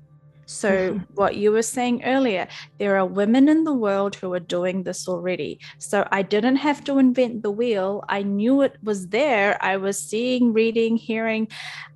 [0.54, 1.14] So, mm-hmm.
[1.14, 2.46] what you were saying earlier,
[2.78, 5.58] there are women in the world who are doing this already.
[5.78, 8.04] So, I didn't have to invent the wheel.
[8.08, 9.58] I knew it was there.
[9.62, 11.48] I was seeing, reading, hearing.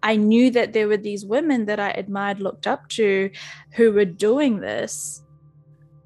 [0.02, 3.30] I knew that there were these women that I admired, looked up to,
[3.72, 5.22] who were doing this.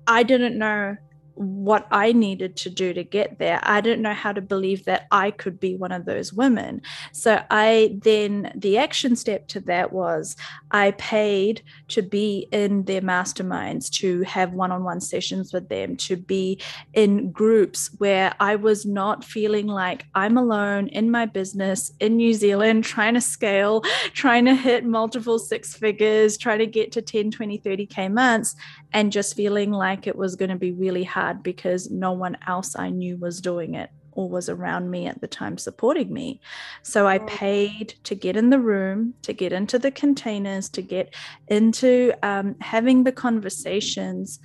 [0.06, 0.96] I didn't know
[1.34, 3.60] what I needed to do to get there.
[3.62, 6.82] I didn't know how to believe that I could be one of those women.
[7.12, 10.36] So I then, the action step to that was
[10.70, 15.96] I paid to be in their masterminds, to have one on one sessions with them,
[15.96, 16.60] to be
[16.92, 22.34] in groups where I was not feeling like I'm alone in my business in New
[22.34, 27.30] Zealand, trying to scale, trying to hit multiple six figures, trying to get to 10,
[27.30, 28.54] 20, 30K months,
[28.92, 32.36] and just feeling like it was going to be really hard hard because no one
[32.46, 36.40] else I knew was doing it or was around me at the time supporting me.
[36.82, 41.14] So I paid to get in the room, to get into the containers, to get
[41.48, 44.38] into um, having the conversations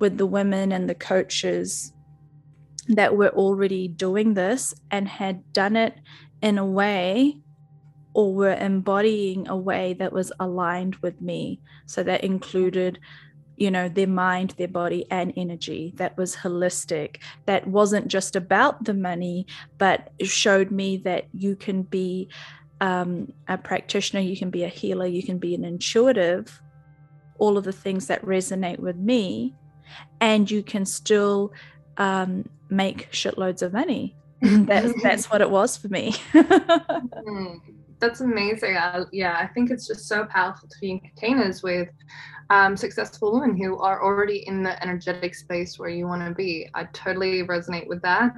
[0.00, 1.92] with the women and the coaches
[2.88, 5.94] that were already doing this and had done it
[6.42, 7.40] in a way
[8.14, 11.60] or were embodying a way that was aligned with me.
[11.86, 12.98] So that included
[13.56, 18.84] you know their mind their body and energy that was holistic that wasn't just about
[18.84, 19.46] the money
[19.78, 22.28] but showed me that you can be
[22.80, 26.60] um, a practitioner you can be a healer you can be an intuitive
[27.38, 29.54] all of the things that resonate with me
[30.20, 31.52] and you can still
[31.96, 34.14] um, make shitloads of money.
[34.42, 36.14] That's that's what it was for me.
[36.34, 37.58] Mm,
[37.98, 38.76] that's amazing.
[38.76, 41.88] I, yeah i think it's just so powerful to be in containers with
[42.50, 46.68] um, successful women who are already in the energetic space where you want to be.
[46.74, 48.34] I totally resonate with that.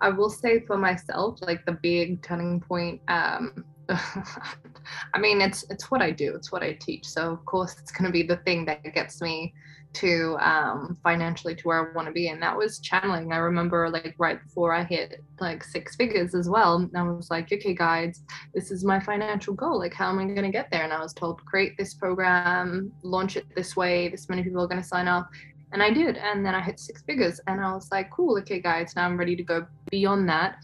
[0.00, 3.00] I will say for myself, like the big turning point.
[3.08, 6.34] Um, I mean, it's it's what I do.
[6.34, 7.06] It's what I teach.
[7.06, 9.54] So of course, it's going to be the thing that gets me
[9.96, 12.28] to um, financially to where I want to be.
[12.28, 13.32] And that was channeling.
[13.32, 16.88] I remember like right before I hit like six figures as well.
[16.94, 18.22] I was like, okay, guys,
[18.54, 19.78] this is my financial goal.
[19.78, 20.84] Like, how am I going to get there?
[20.84, 24.08] And I was told, create this program, launch it this way.
[24.08, 25.28] This many people are going to sign up.
[25.72, 26.16] And I did.
[26.16, 27.40] And then I hit six figures.
[27.46, 30.56] And I was like, cool, okay, guys, now I'm ready to go beyond that.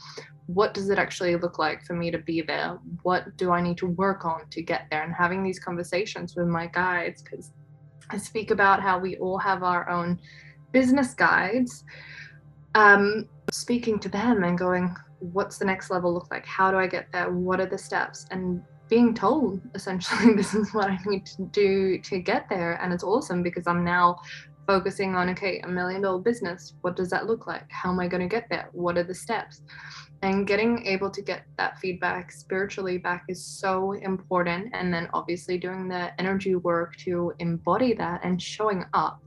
[0.46, 2.78] What does it actually look like for me to be there?
[3.02, 5.02] What do I need to work on to get there?
[5.02, 7.52] And having these conversations with my guides, because
[8.18, 10.20] Speak about how we all have our own
[10.72, 11.84] business guides,
[12.74, 16.46] um, speaking to them and going, what's the next level look like?
[16.46, 17.30] How do I get there?
[17.30, 18.26] What are the steps?
[18.30, 22.74] And being told essentially this is what I need to do to get there.
[22.82, 24.18] And it's awesome because I'm now
[24.66, 26.74] focusing on okay, a million dollar business.
[26.82, 27.70] What does that look like?
[27.70, 28.68] How am I going to get there?
[28.72, 29.62] What are the steps?
[30.22, 35.58] and getting able to get that feedback spiritually back is so important and then obviously
[35.58, 39.20] doing the energy work to embody that and showing up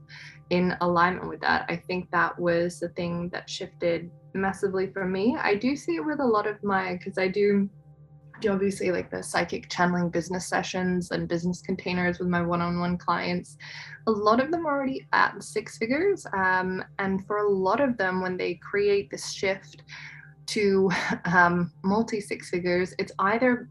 [0.50, 5.36] in alignment with that i think that was the thing that shifted massively for me
[5.40, 7.68] i do see it with a lot of my because i do
[8.40, 13.56] do obviously like the psychic channeling business sessions and business containers with my one-on-one clients.
[14.06, 17.96] A lot of them are already at six figures um, and for a lot of
[17.96, 19.82] them when they create this shift
[20.46, 20.90] to
[21.24, 23.68] um, multi six figures, it's either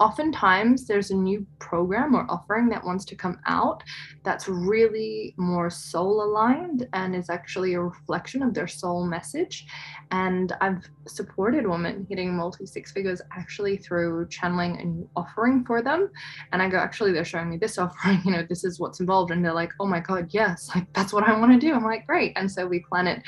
[0.00, 3.82] oftentimes there's a new program or offering that wants to come out
[4.24, 9.66] that's really more soul aligned and is actually a reflection of their soul message.
[10.10, 15.82] And I've supported women hitting multi six figures actually through channeling a new offering for
[15.82, 16.10] them.
[16.52, 19.30] And I go, actually, they're showing me this offering, you know, this is what's involved.
[19.30, 21.74] And they're like, oh my God, yes, like that's what I want to do.
[21.74, 22.32] I'm like, great.
[22.36, 23.22] And so we plan it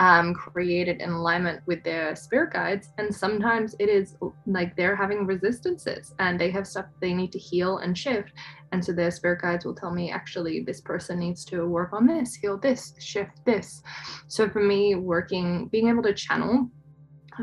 [0.00, 2.88] um, created in alignment with their spirit guides.
[2.96, 4.16] And sometimes it is
[4.46, 8.32] like they're having resistances and they have stuff they need to heal and shift.
[8.72, 12.06] And so their spirit guides will tell me, actually, this person needs to work on
[12.06, 13.82] this, heal this, shift this.
[14.26, 16.70] So for me, working, being able to channel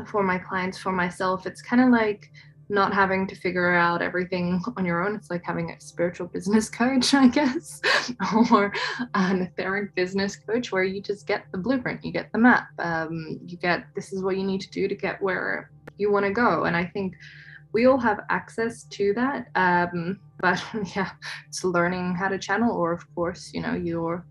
[0.06, 2.30] for my clients, for myself, it's kind of like
[2.68, 5.14] not having to figure out everything on your own.
[5.14, 7.80] It's like having a spiritual business coach, I guess,
[8.50, 8.72] or
[9.14, 13.40] an etheric business coach where you just get the blueprint, you get the map, um,
[13.46, 16.32] you get this is what you need to do to get where you want to
[16.32, 16.64] go.
[16.64, 17.14] And I think
[17.72, 19.48] we all have access to that.
[19.54, 20.62] Um, but
[20.94, 21.10] yeah,
[21.48, 24.24] it's learning how to channel, or of course, you know, your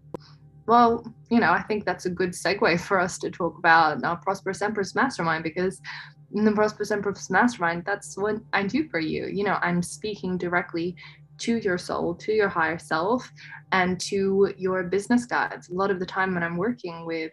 [0.67, 4.17] well, you know, I think that's a good segue for us to talk about our
[4.17, 5.81] Prosperous Empress Mastermind because
[6.33, 9.27] in the Prosperous Empress Mastermind, that's what I do for you.
[9.27, 10.95] You know, I'm speaking directly
[11.39, 13.29] to your soul, to your higher self,
[13.71, 15.69] and to your business guides.
[15.69, 17.31] A lot of the time when I'm working with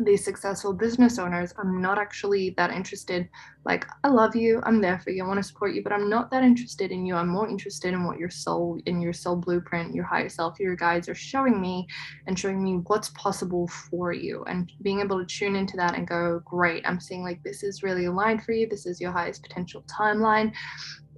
[0.00, 3.28] these successful business owners, I'm not actually that interested.
[3.64, 6.08] Like, I love you, I'm there for you, I want to support you, but I'm
[6.08, 7.14] not that interested in you.
[7.14, 10.76] I'm more interested in what your soul, in your soul blueprint, your higher self, your
[10.76, 11.86] guides are showing me
[12.26, 14.44] and showing me what's possible for you.
[14.44, 17.82] And being able to tune into that and go, great, I'm seeing like this is
[17.82, 18.68] really aligned for you.
[18.68, 20.52] This is your highest potential timeline.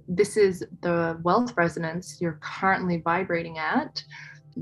[0.07, 4.03] This is the wealth resonance you're currently vibrating at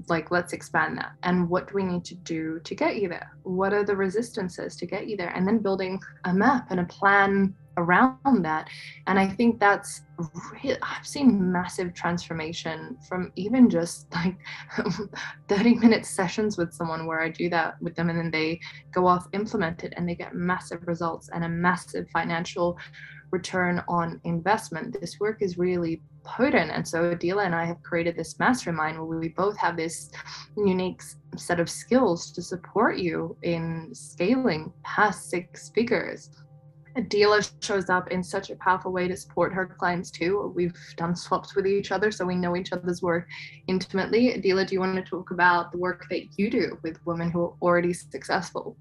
[0.08, 1.14] like let's expand that.
[1.24, 3.32] And what do we need to do to get you there?
[3.44, 5.30] What are the resistances to get you there?
[5.30, 8.68] And then building a map and a plan around that.
[9.06, 10.02] And i think that's
[10.52, 14.36] really, i've seen massive transformation from even just like
[15.48, 18.60] 30 minute sessions with someone where i do that with them and then they
[18.92, 22.80] go off implement it and they get massive results and a massive financial
[23.32, 25.00] return on investment.
[25.00, 26.72] This work is really potent.
[26.72, 30.12] And so Adela and I have created this mastermind where we both have this
[30.56, 31.02] unique
[31.36, 36.30] set of skills to support you in scaling past six figures.
[36.98, 40.52] Adela shows up in such a powerful way to support her clients too.
[40.56, 43.28] We've done swaps with each other, so we know each other's work
[43.68, 44.34] intimately.
[44.34, 47.42] Adela, do you want to talk about the work that you do with women who
[47.42, 48.76] are already successful?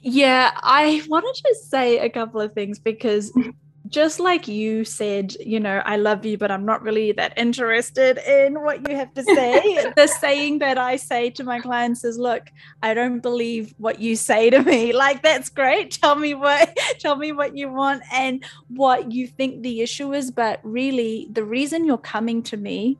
[0.00, 3.32] Yeah, I wanted to just say a couple of things because
[3.92, 8.18] just like you said, you know, I love you, but I'm not really that interested
[8.26, 9.92] in what you have to say.
[9.96, 12.48] the saying that I say to my clients is, look,
[12.82, 14.92] I don't believe what you say to me.
[15.02, 15.90] Like, that's great.
[15.90, 20.30] Tell me what, tell me what you want and what you think the issue is.
[20.30, 22.98] But really, the reason you're coming to me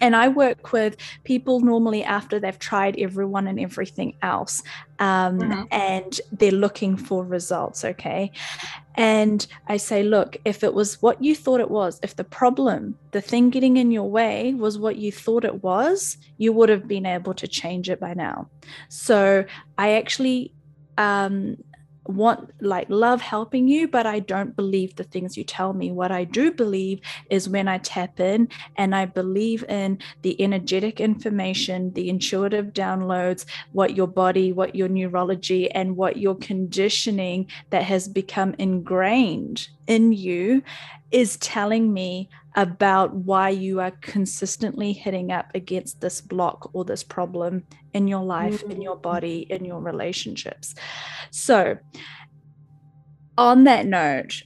[0.00, 4.62] and I work with people normally after they've tried everyone and everything else.
[4.98, 5.62] Um, mm-hmm.
[5.70, 7.84] And they're looking for results.
[7.84, 8.32] Okay.
[8.98, 12.98] And I say, look, if it was what you thought it was, if the problem,
[13.12, 16.88] the thing getting in your way was what you thought it was, you would have
[16.88, 18.48] been able to change it by now.
[18.88, 19.44] So
[19.78, 20.52] I actually
[20.98, 21.62] um,
[22.08, 25.92] want like love helping you but i don't believe the things you tell me.
[25.92, 27.00] What i do believe
[27.30, 33.44] is when i tap in and i believe in the energetic information the intuitive downloads
[33.72, 40.12] what your body what your neurology and what your conditioning that has become ingrained in
[40.12, 40.62] you
[41.10, 47.02] is telling me about why you are consistently hitting up against this block or this
[47.02, 48.72] problem in your life, mm-hmm.
[48.72, 50.74] in your body, in your relationships.
[51.30, 51.78] So,
[53.36, 54.42] on that note,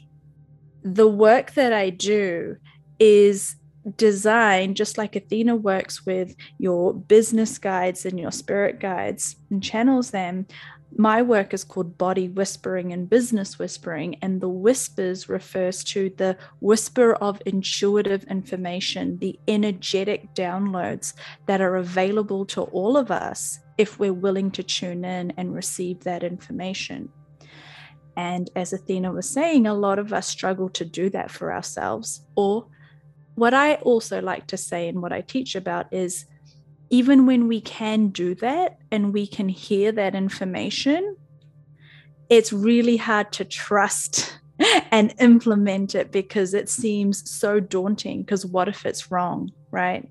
[0.83, 2.57] the work that I do
[2.99, 3.57] is
[3.97, 10.11] designed just like Athena works with your business guides and your spirit guides and channels
[10.11, 10.47] them
[10.97, 16.37] my work is called body whispering and business whispering and the whispers refers to the
[16.61, 21.15] whisper of intuitive information the energetic downloads
[21.47, 26.01] that are available to all of us if we're willing to tune in and receive
[26.05, 27.09] that information.
[28.17, 32.27] And as athena was saying a lot of us struggle to do that for ourselves
[32.37, 32.67] or
[33.35, 36.27] what i also like to say and what i teach about is
[36.93, 41.17] even when we can do that and we can hear that information,
[42.29, 44.39] it's really hard to trust
[44.91, 48.21] and implement it because it seems so daunting.
[48.21, 50.07] Because what if it's wrong, right?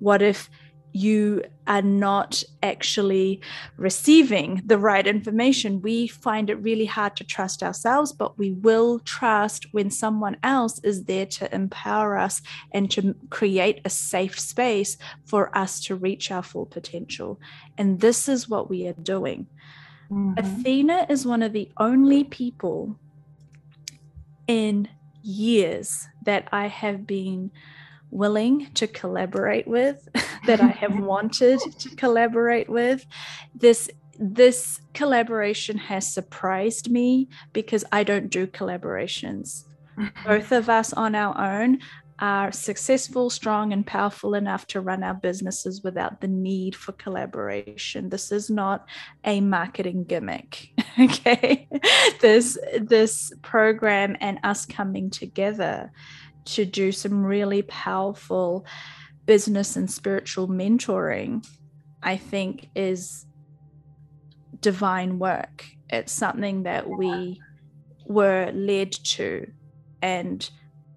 [0.00, 0.50] What if
[0.96, 3.40] you are not actually
[3.76, 5.82] receiving the right information.
[5.82, 10.78] We find it really hard to trust ourselves, but we will trust when someone else
[10.84, 12.40] is there to empower us
[12.72, 17.40] and to create a safe space for us to reach our full potential.
[17.76, 19.48] And this is what we are doing.
[20.12, 20.38] Mm-hmm.
[20.38, 22.96] Athena is one of the only people
[24.46, 24.88] in
[25.24, 27.50] years that I have been
[28.14, 30.08] willing to collaborate with,
[30.46, 33.04] that I have wanted to collaborate with.
[33.54, 39.64] This this collaboration has surprised me because I don't do collaborations.
[40.24, 41.80] Both of us on our own
[42.20, 48.08] are successful, strong, and powerful enough to run our businesses without the need for collaboration.
[48.08, 48.86] This is not
[49.24, 50.70] a marketing gimmick.
[50.96, 51.68] Okay.
[52.20, 55.90] this this program and us coming together
[56.46, 58.66] to do some really powerful
[59.26, 61.46] business and spiritual mentoring,
[62.02, 63.26] I think is
[64.60, 65.64] divine work.
[65.88, 67.40] It's something that we
[68.06, 69.46] were led to
[70.02, 70.50] and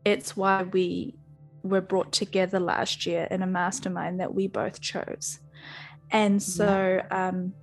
[0.03, 1.15] it's why we
[1.63, 5.39] were brought together last year in a mastermind that we both chose.
[6.11, 7.53] And so um,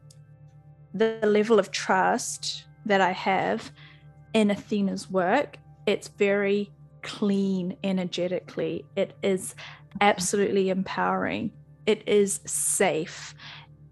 [0.93, 3.71] the level of trust that I have
[4.35, 6.71] in Athena's work, it's very
[7.05, 8.85] clean energetically.
[8.97, 9.55] It is
[10.01, 11.53] absolutely empowering.
[11.87, 13.35] It is safe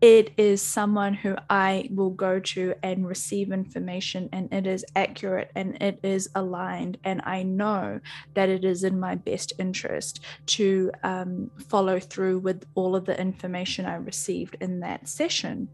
[0.02, 5.52] it is someone who I will go to and receive information, and it is accurate
[5.54, 6.98] and it is aligned.
[7.04, 8.00] And I know
[8.34, 13.18] that it is in my best interest to um, follow through with all of the
[13.18, 15.68] information I received in that session.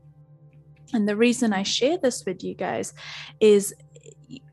[0.92, 2.92] And the reason I share this with you guys
[3.40, 3.74] is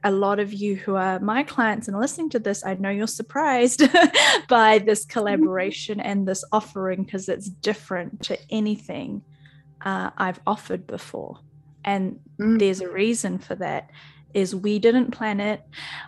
[0.04, 3.08] a lot of you who are my clients and listening to this, I know you're
[3.08, 3.84] surprised
[4.50, 9.24] by this collaboration and this offering because it's different to anything
[9.82, 11.40] uh, I've offered before.
[11.84, 12.60] And mm.
[12.60, 13.90] there's a reason for that
[14.34, 15.62] is we didn't plan it.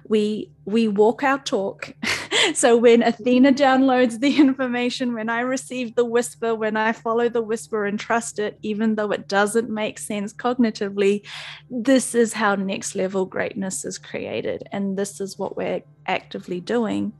[0.08, 1.94] We we walk our talk.
[2.54, 7.42] so when Athena downloads the information, when I receive the whisper, when I follow the
[7.42, 11.26] whisper and trust it, even though it doesn't make sense cognitively,
[11.70, 14.68] this is how next level greatness is created.
[14.72, 17.14] And this is what we're actively doing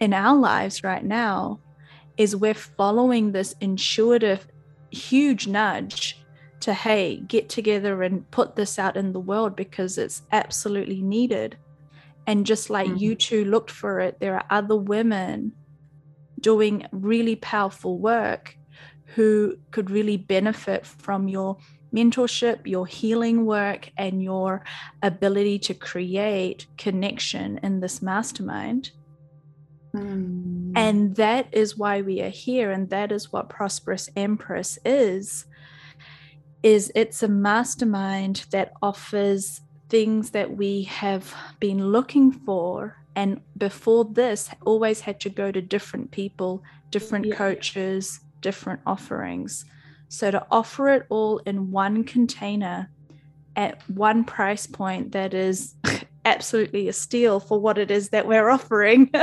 [0.00, 1.60] in our lives right now
[2.16, 4.46] is we're following this intuitive
[4.90, 6.20] huge nudge
[6.60, 11.56] to hey get together and put this out in the world because it's absolutely needed
[12.26, 12.96] and just like mm-hmm.
[12.96, 15.52] you two looked for it there are other women
[16.40, 18.56] doing really powerful work
[19.14, 21.56] who could really benefit from your
[21.94, 24.64] mentorship, your healing work, and your
[25.02, 28.90] ability to create connection in this mastermind.
[29.94, 30.72] Mm.
[30.74, 32.72] And that is why we are here.
[32.72, 35.46] And that is what Prosperous Empress is.
[36.62, 39.60] Is it's a mastermind that offers
[39.94, 45.62] things that we have been looking for and before this always had to go to
[45.62, 47.36] different people different yeah.
[47.36, 49.64] coaches different offerings
[50.08, 52.90] so to offer it all in one container
[53.54, 55.76] at one price point that is
[56.24, 59.10] absolutely a steal for what it is that we're offering.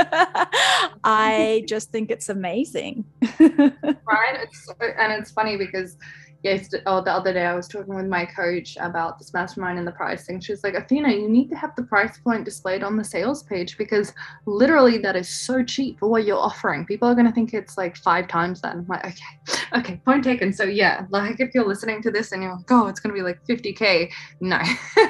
[1.02, 3.04] I just think it's amazing.
[3.20, 4.36] right.
[4.36, 5.96] It's, and it's funny because
[6.42, 9.86] yes, oh, the other day I was talking with my coach about this mastermind and
[9.86, 10.40] the pricing.
[10.40, 13.42] She was like, Athena, you need to have the price point displayed on the sales
[13.44, 14.12] page because
[14.46, 16.84] literally that is so cheap for what you're offering.
[16.84, 18.74] People are going to think it's like five times that.
[18.74, 20.52] I'm like, okay, okay, point taken.
[20.52, 23.18] So yeah, like if you're listening to this and you're like, oh, it's going to
[23.18, 24.10] be like 50K.
[24.40, 24.60] No,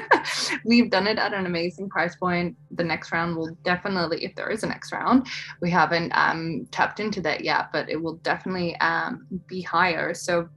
[0.65, 2.57] we've done it at an amazing price point.
[2.73, 5.27] The next round will definitely, if there is a next round,
[5.61, 10.15] we haven't um, tapped into that yet, but it will definitely um, be higher.
[10.15, 10.49] So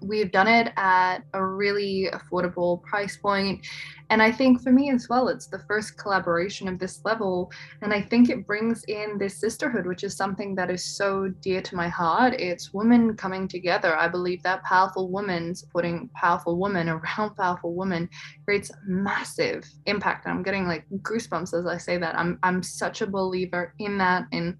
[0.00, 3.66] we've done it at a really affordable price point.
[4.08, 7.50] And i think for me as well it's the first collaboration of this level.
[7.82, 11.60] And i think it brings in this sisterhood which is something that is so dear
[11.62, 12.34] to my heart.
[12.34, 13.96] It's women coming together.
[13.96, 18.08] I believe that powerful woman supporting powerful women around powerful women
[18.44, 20.26] creates massive impact.
[20.26, 22.18] And i'm getting like goosebumps as i say that.
[22.18, 24.58] I'm i'm such a believer in that in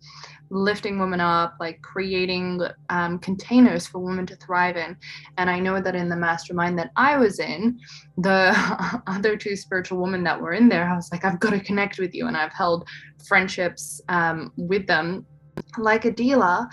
[0.50, 4.96] lifting women up, like creating um, containers for women to thrive in.
[5.38, 7.78] And I know that in the mastermind that I was in,
[8.18, 8.52] the
[9.06, 11.98] other two spiritual women that were in there, I was like, I've got to connect
[11.98, 12.26] with you.
[12.26, 12.88] And I've held
[13.26, 15.26] friendships um, with them
[15.78, 16.68] like Adela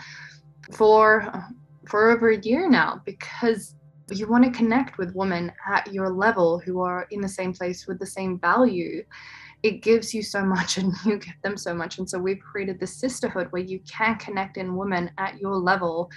[0.71, 1.31] for
[1.87, 3.75] for over a year now because
[4.11, 7.87] you want to connect with women at your level who are in the same place
[7.87, 9.03] with the same value
[9.63, 11.97] it gives you so much and you give them so much.
[11.97, 16.11] And so we've created this sisterhood where you can connect in women at your level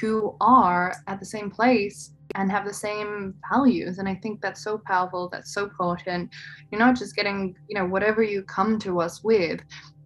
[0.00, 3.98] who are at the same place and have the same values.
[3.98, 6.30] And I think that's so powerful, that's so potent.
[6.70, 9.60] You're not just getting, you know, whatever you come to us with,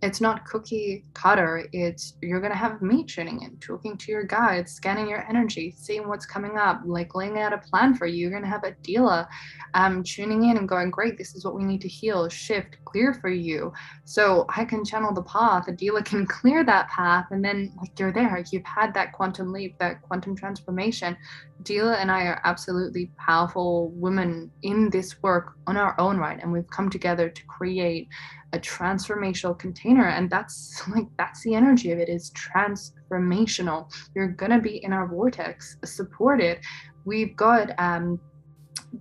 [0.05, 1.67] it's not cookie cutter.
[1.73, 6.07] It's you're gonna have me tuning in, talking to your guides, scanning your energy, seeing
[6.07, 8.29] what's coming up, like laying out a plan for you.
[8.29, 9.27] You're gonna have a dealer
[9.73, 13.15] um, tuning in and going, great, this is what we need to heal, shift, clear
[13.15, 13.73] for you.
[14.05, 15.69] So I can channel the path.
[15.69, 18.45] Adela can clear that path, and then like you're there.
[18.53, 21.17] You've had that quantum leap, that quantum transformation.
[21.61, 26.53] Adela and I are absolutely powerful women in this work on our own right, and
[26.53, 28.09] we've come together to create
[28.55, 33.93] a transformational container and that's like that's the energy of it is transformational.
[34.15, 36.61] You're gonna be in our vortex supported.
[37.05, 38.21] We've got um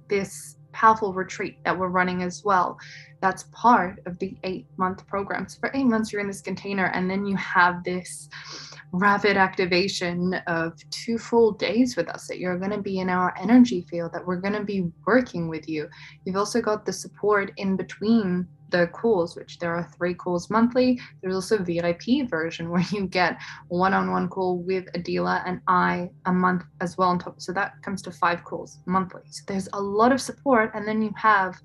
[0.09, 2.77] this powerful retreat that we're running as well.
[3.21, 5.47] That's part of the eight month program.
[5.47, 8.27] So for eight months you're in this container and then you have this
[8.91, 13.33] rapid activation of two full days with us that you're going to be in our
[13.39, 15.89] energy field that we're going to be working with you.
[16.25, 20.99] You've also got the support in between the calls which there are three calls monthly
[21.21, 23.37] there's also a vip version where you get
[23.69, 28.01] one-on-one call with Adela and i a month as well on top so that comes
[28.01, 31.55] to five calls monthly so there's a lot of support and then you have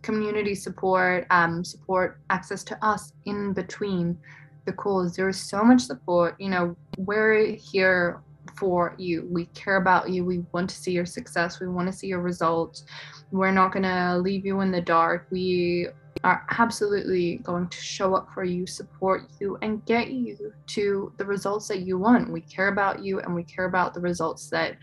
[0.00, 4.18] community support um, support access to us in between
[4.64, 5.16] the calls.
[5.16, 6.36] There is so much support.
[6.38, 8.20] You know, we're here
[8.56, 9.26] for you.
[9.30, 10.24] We care about you.
[10.24, 11.60] We want to see your success.
[11.60, 12.84] We want to see your results.
[13.30, 15.26] We're not going to leave you in the dark.
[15.30, 15.88] We
[16.24, 21.24] are absolutely going to show up for you, support you, and get you to the
[21.24, 22.32] results that you want.
[22.32, 24.76] We care about you and we care about the results that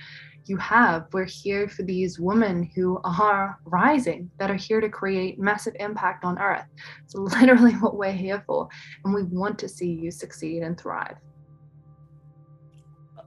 [0.46, 1.08] you have.
[1.14, 6.26] We're here for these women who are rising, that are here to create massive impact
[6.26, 6.66] on earth.
[7.06, 8.68] It's literally what we're here for.
[9.06, 11.16] And we want to see you succeed and thrive.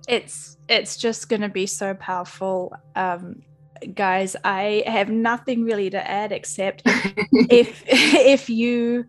[0.09, 2.75] It's it's just gonna be so powerful.
[2.97, 3.43] Um,
[3.87, 9.07] guys, I have nothing really to add except if if you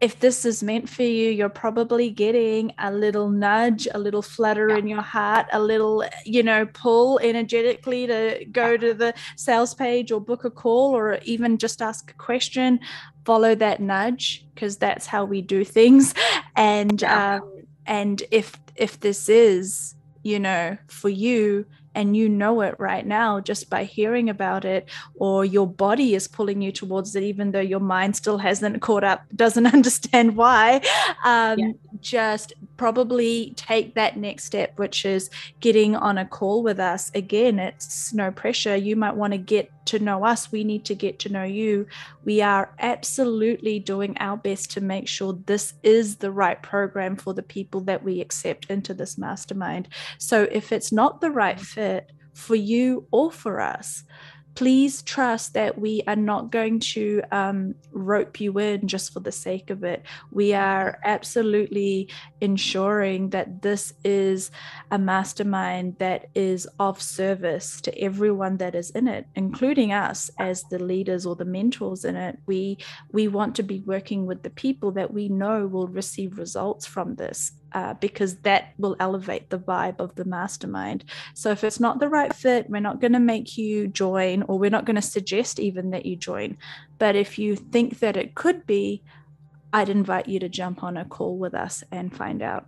[0.00, 4.68] if this is meant for you, you're probably getting a little nudge, a little flutter
[4.68, 4.76] yeah.
[4.76, 10.12] in your heart, a little, you know, pull energetically to go to the sales page
[10.12, 12.78] or book a call or even just ask a question.
[13.24, 16.14] Follow that nudge because that's how we do things.
[16.56, 17.36] And yeah.
[17.36, 23.06] um, and if if this is, you know, for you, and you know it right
[23.06, 27.50] now just by hearing about it or your body is pulling you towards it even
[27.50, 30.76] though your mind still hasn't caught up doesn't understand why
[31.24, 31.72] um, yeah.
[32.00, 35.28] just probably take that next step which is
[35.60, 39.70] getting on a call with us again it's no pressure you might want to get
[39.88, 41.86] to know us, we need to get to know you.
[42.24, 47.32] We are absolutely doing our best to make sure this is the right program for
[47.32, 49.88] the people that we accept into this mastermind.
[50.18, 54.04] So if it's not the right fit for you or for us,
[54.58, 59.30] please trust that we are not going to um, rope you in just for the
[59.30, 60.02] sake of it.
[60.32, 62.08] We are absolutely
[62.40, 64.50] ensuring that this is
[64.90, 70.64] a mastermind that is of service to everyone that is in it, including us as
[70.64, 72.36] the leaders or the mentors in it.
[72.46, 72.78] We
[73.12, 77.14] we want to be working with the people that we know will receive results from
[77.14, 81.04] this uh, because that will elevate the vibe of the mastermind.
[81.34, 84.58] So if it's not the right fit, we're not going to make you join, or
[84.58, 86.56] we're not going to suggest even that you join.
[86.98, 89.02] But if you think that it could be,
[89.72, 92.66] I'd invite you to jump on a call with us and find out.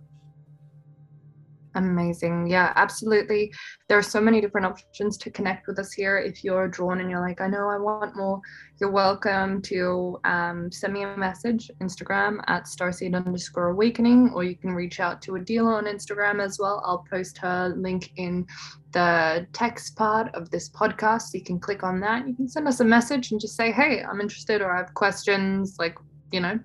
[1.75, 2.47] Amazing.
[2.47, 3.53] Yeah, absolutely.
[3.87, 6.17] There are so many different options to connect with us here.
[6.17, 8.41] If you're drawn and you're like, I know I want more,
[8.81, 14.55] you're welcome to um, send me a message, Instagram at starseed underscore awakening, or you
[14.55, 16.81] can reach out to Adela on Instagram as well.
[16.85, 18.45] I'll post her link in
[18.91, 21.21] the text part of this podcast.
[21.23, 22.27] So you can click on that.
[22.27, 24.93] You can send us a message and just say, hey, I'm interested or I have
[24.93, 25.77] questions.
[25.79, 25.97] Like,
[26.31, 26.59] you know,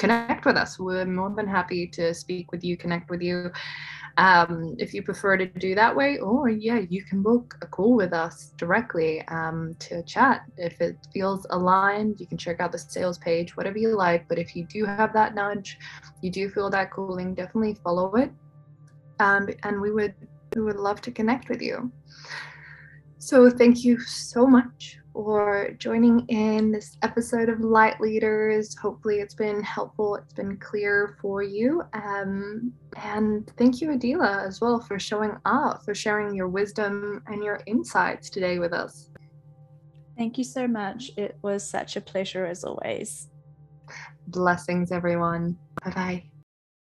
[0.00, 0.78] connect with us.
[0.78, 3.52] We're more than happy to speak with you, connect with you
[4.16, 7.94] um, if you prefer to do that way or yeah you can book a call
[7.94, 10.42] with us directly um, to chat.
[10.56, 14.26] If it feels aligned you can check out the sales page whatever you like.
[14.28, 15.76] But if you do have that nudge
[16.22, 18.30] you do feel that cooling definitely follow it.
[19.18, 20.14] Um, and we would
[20.54, 21.92] we would love to connect with you.
[23.18, 28.76] So thank you so much for joining in this episode of Light Leaders.
[28.76, 31.82] Hopefully, it's been helpful, it's been clear for you.
[31.92, 37.42] Um, and thank you, Adela, as well, for showing up, for sharing your wisdom and
[37.42, 39.10] your insights today with us.
[40.16, 41.10] Thank you so much.
[41.16, 43.28] It was such a pleasure as always.
[44.26, 45.56] Blessings, everyone.
[45.84, 46.29] Bye bye.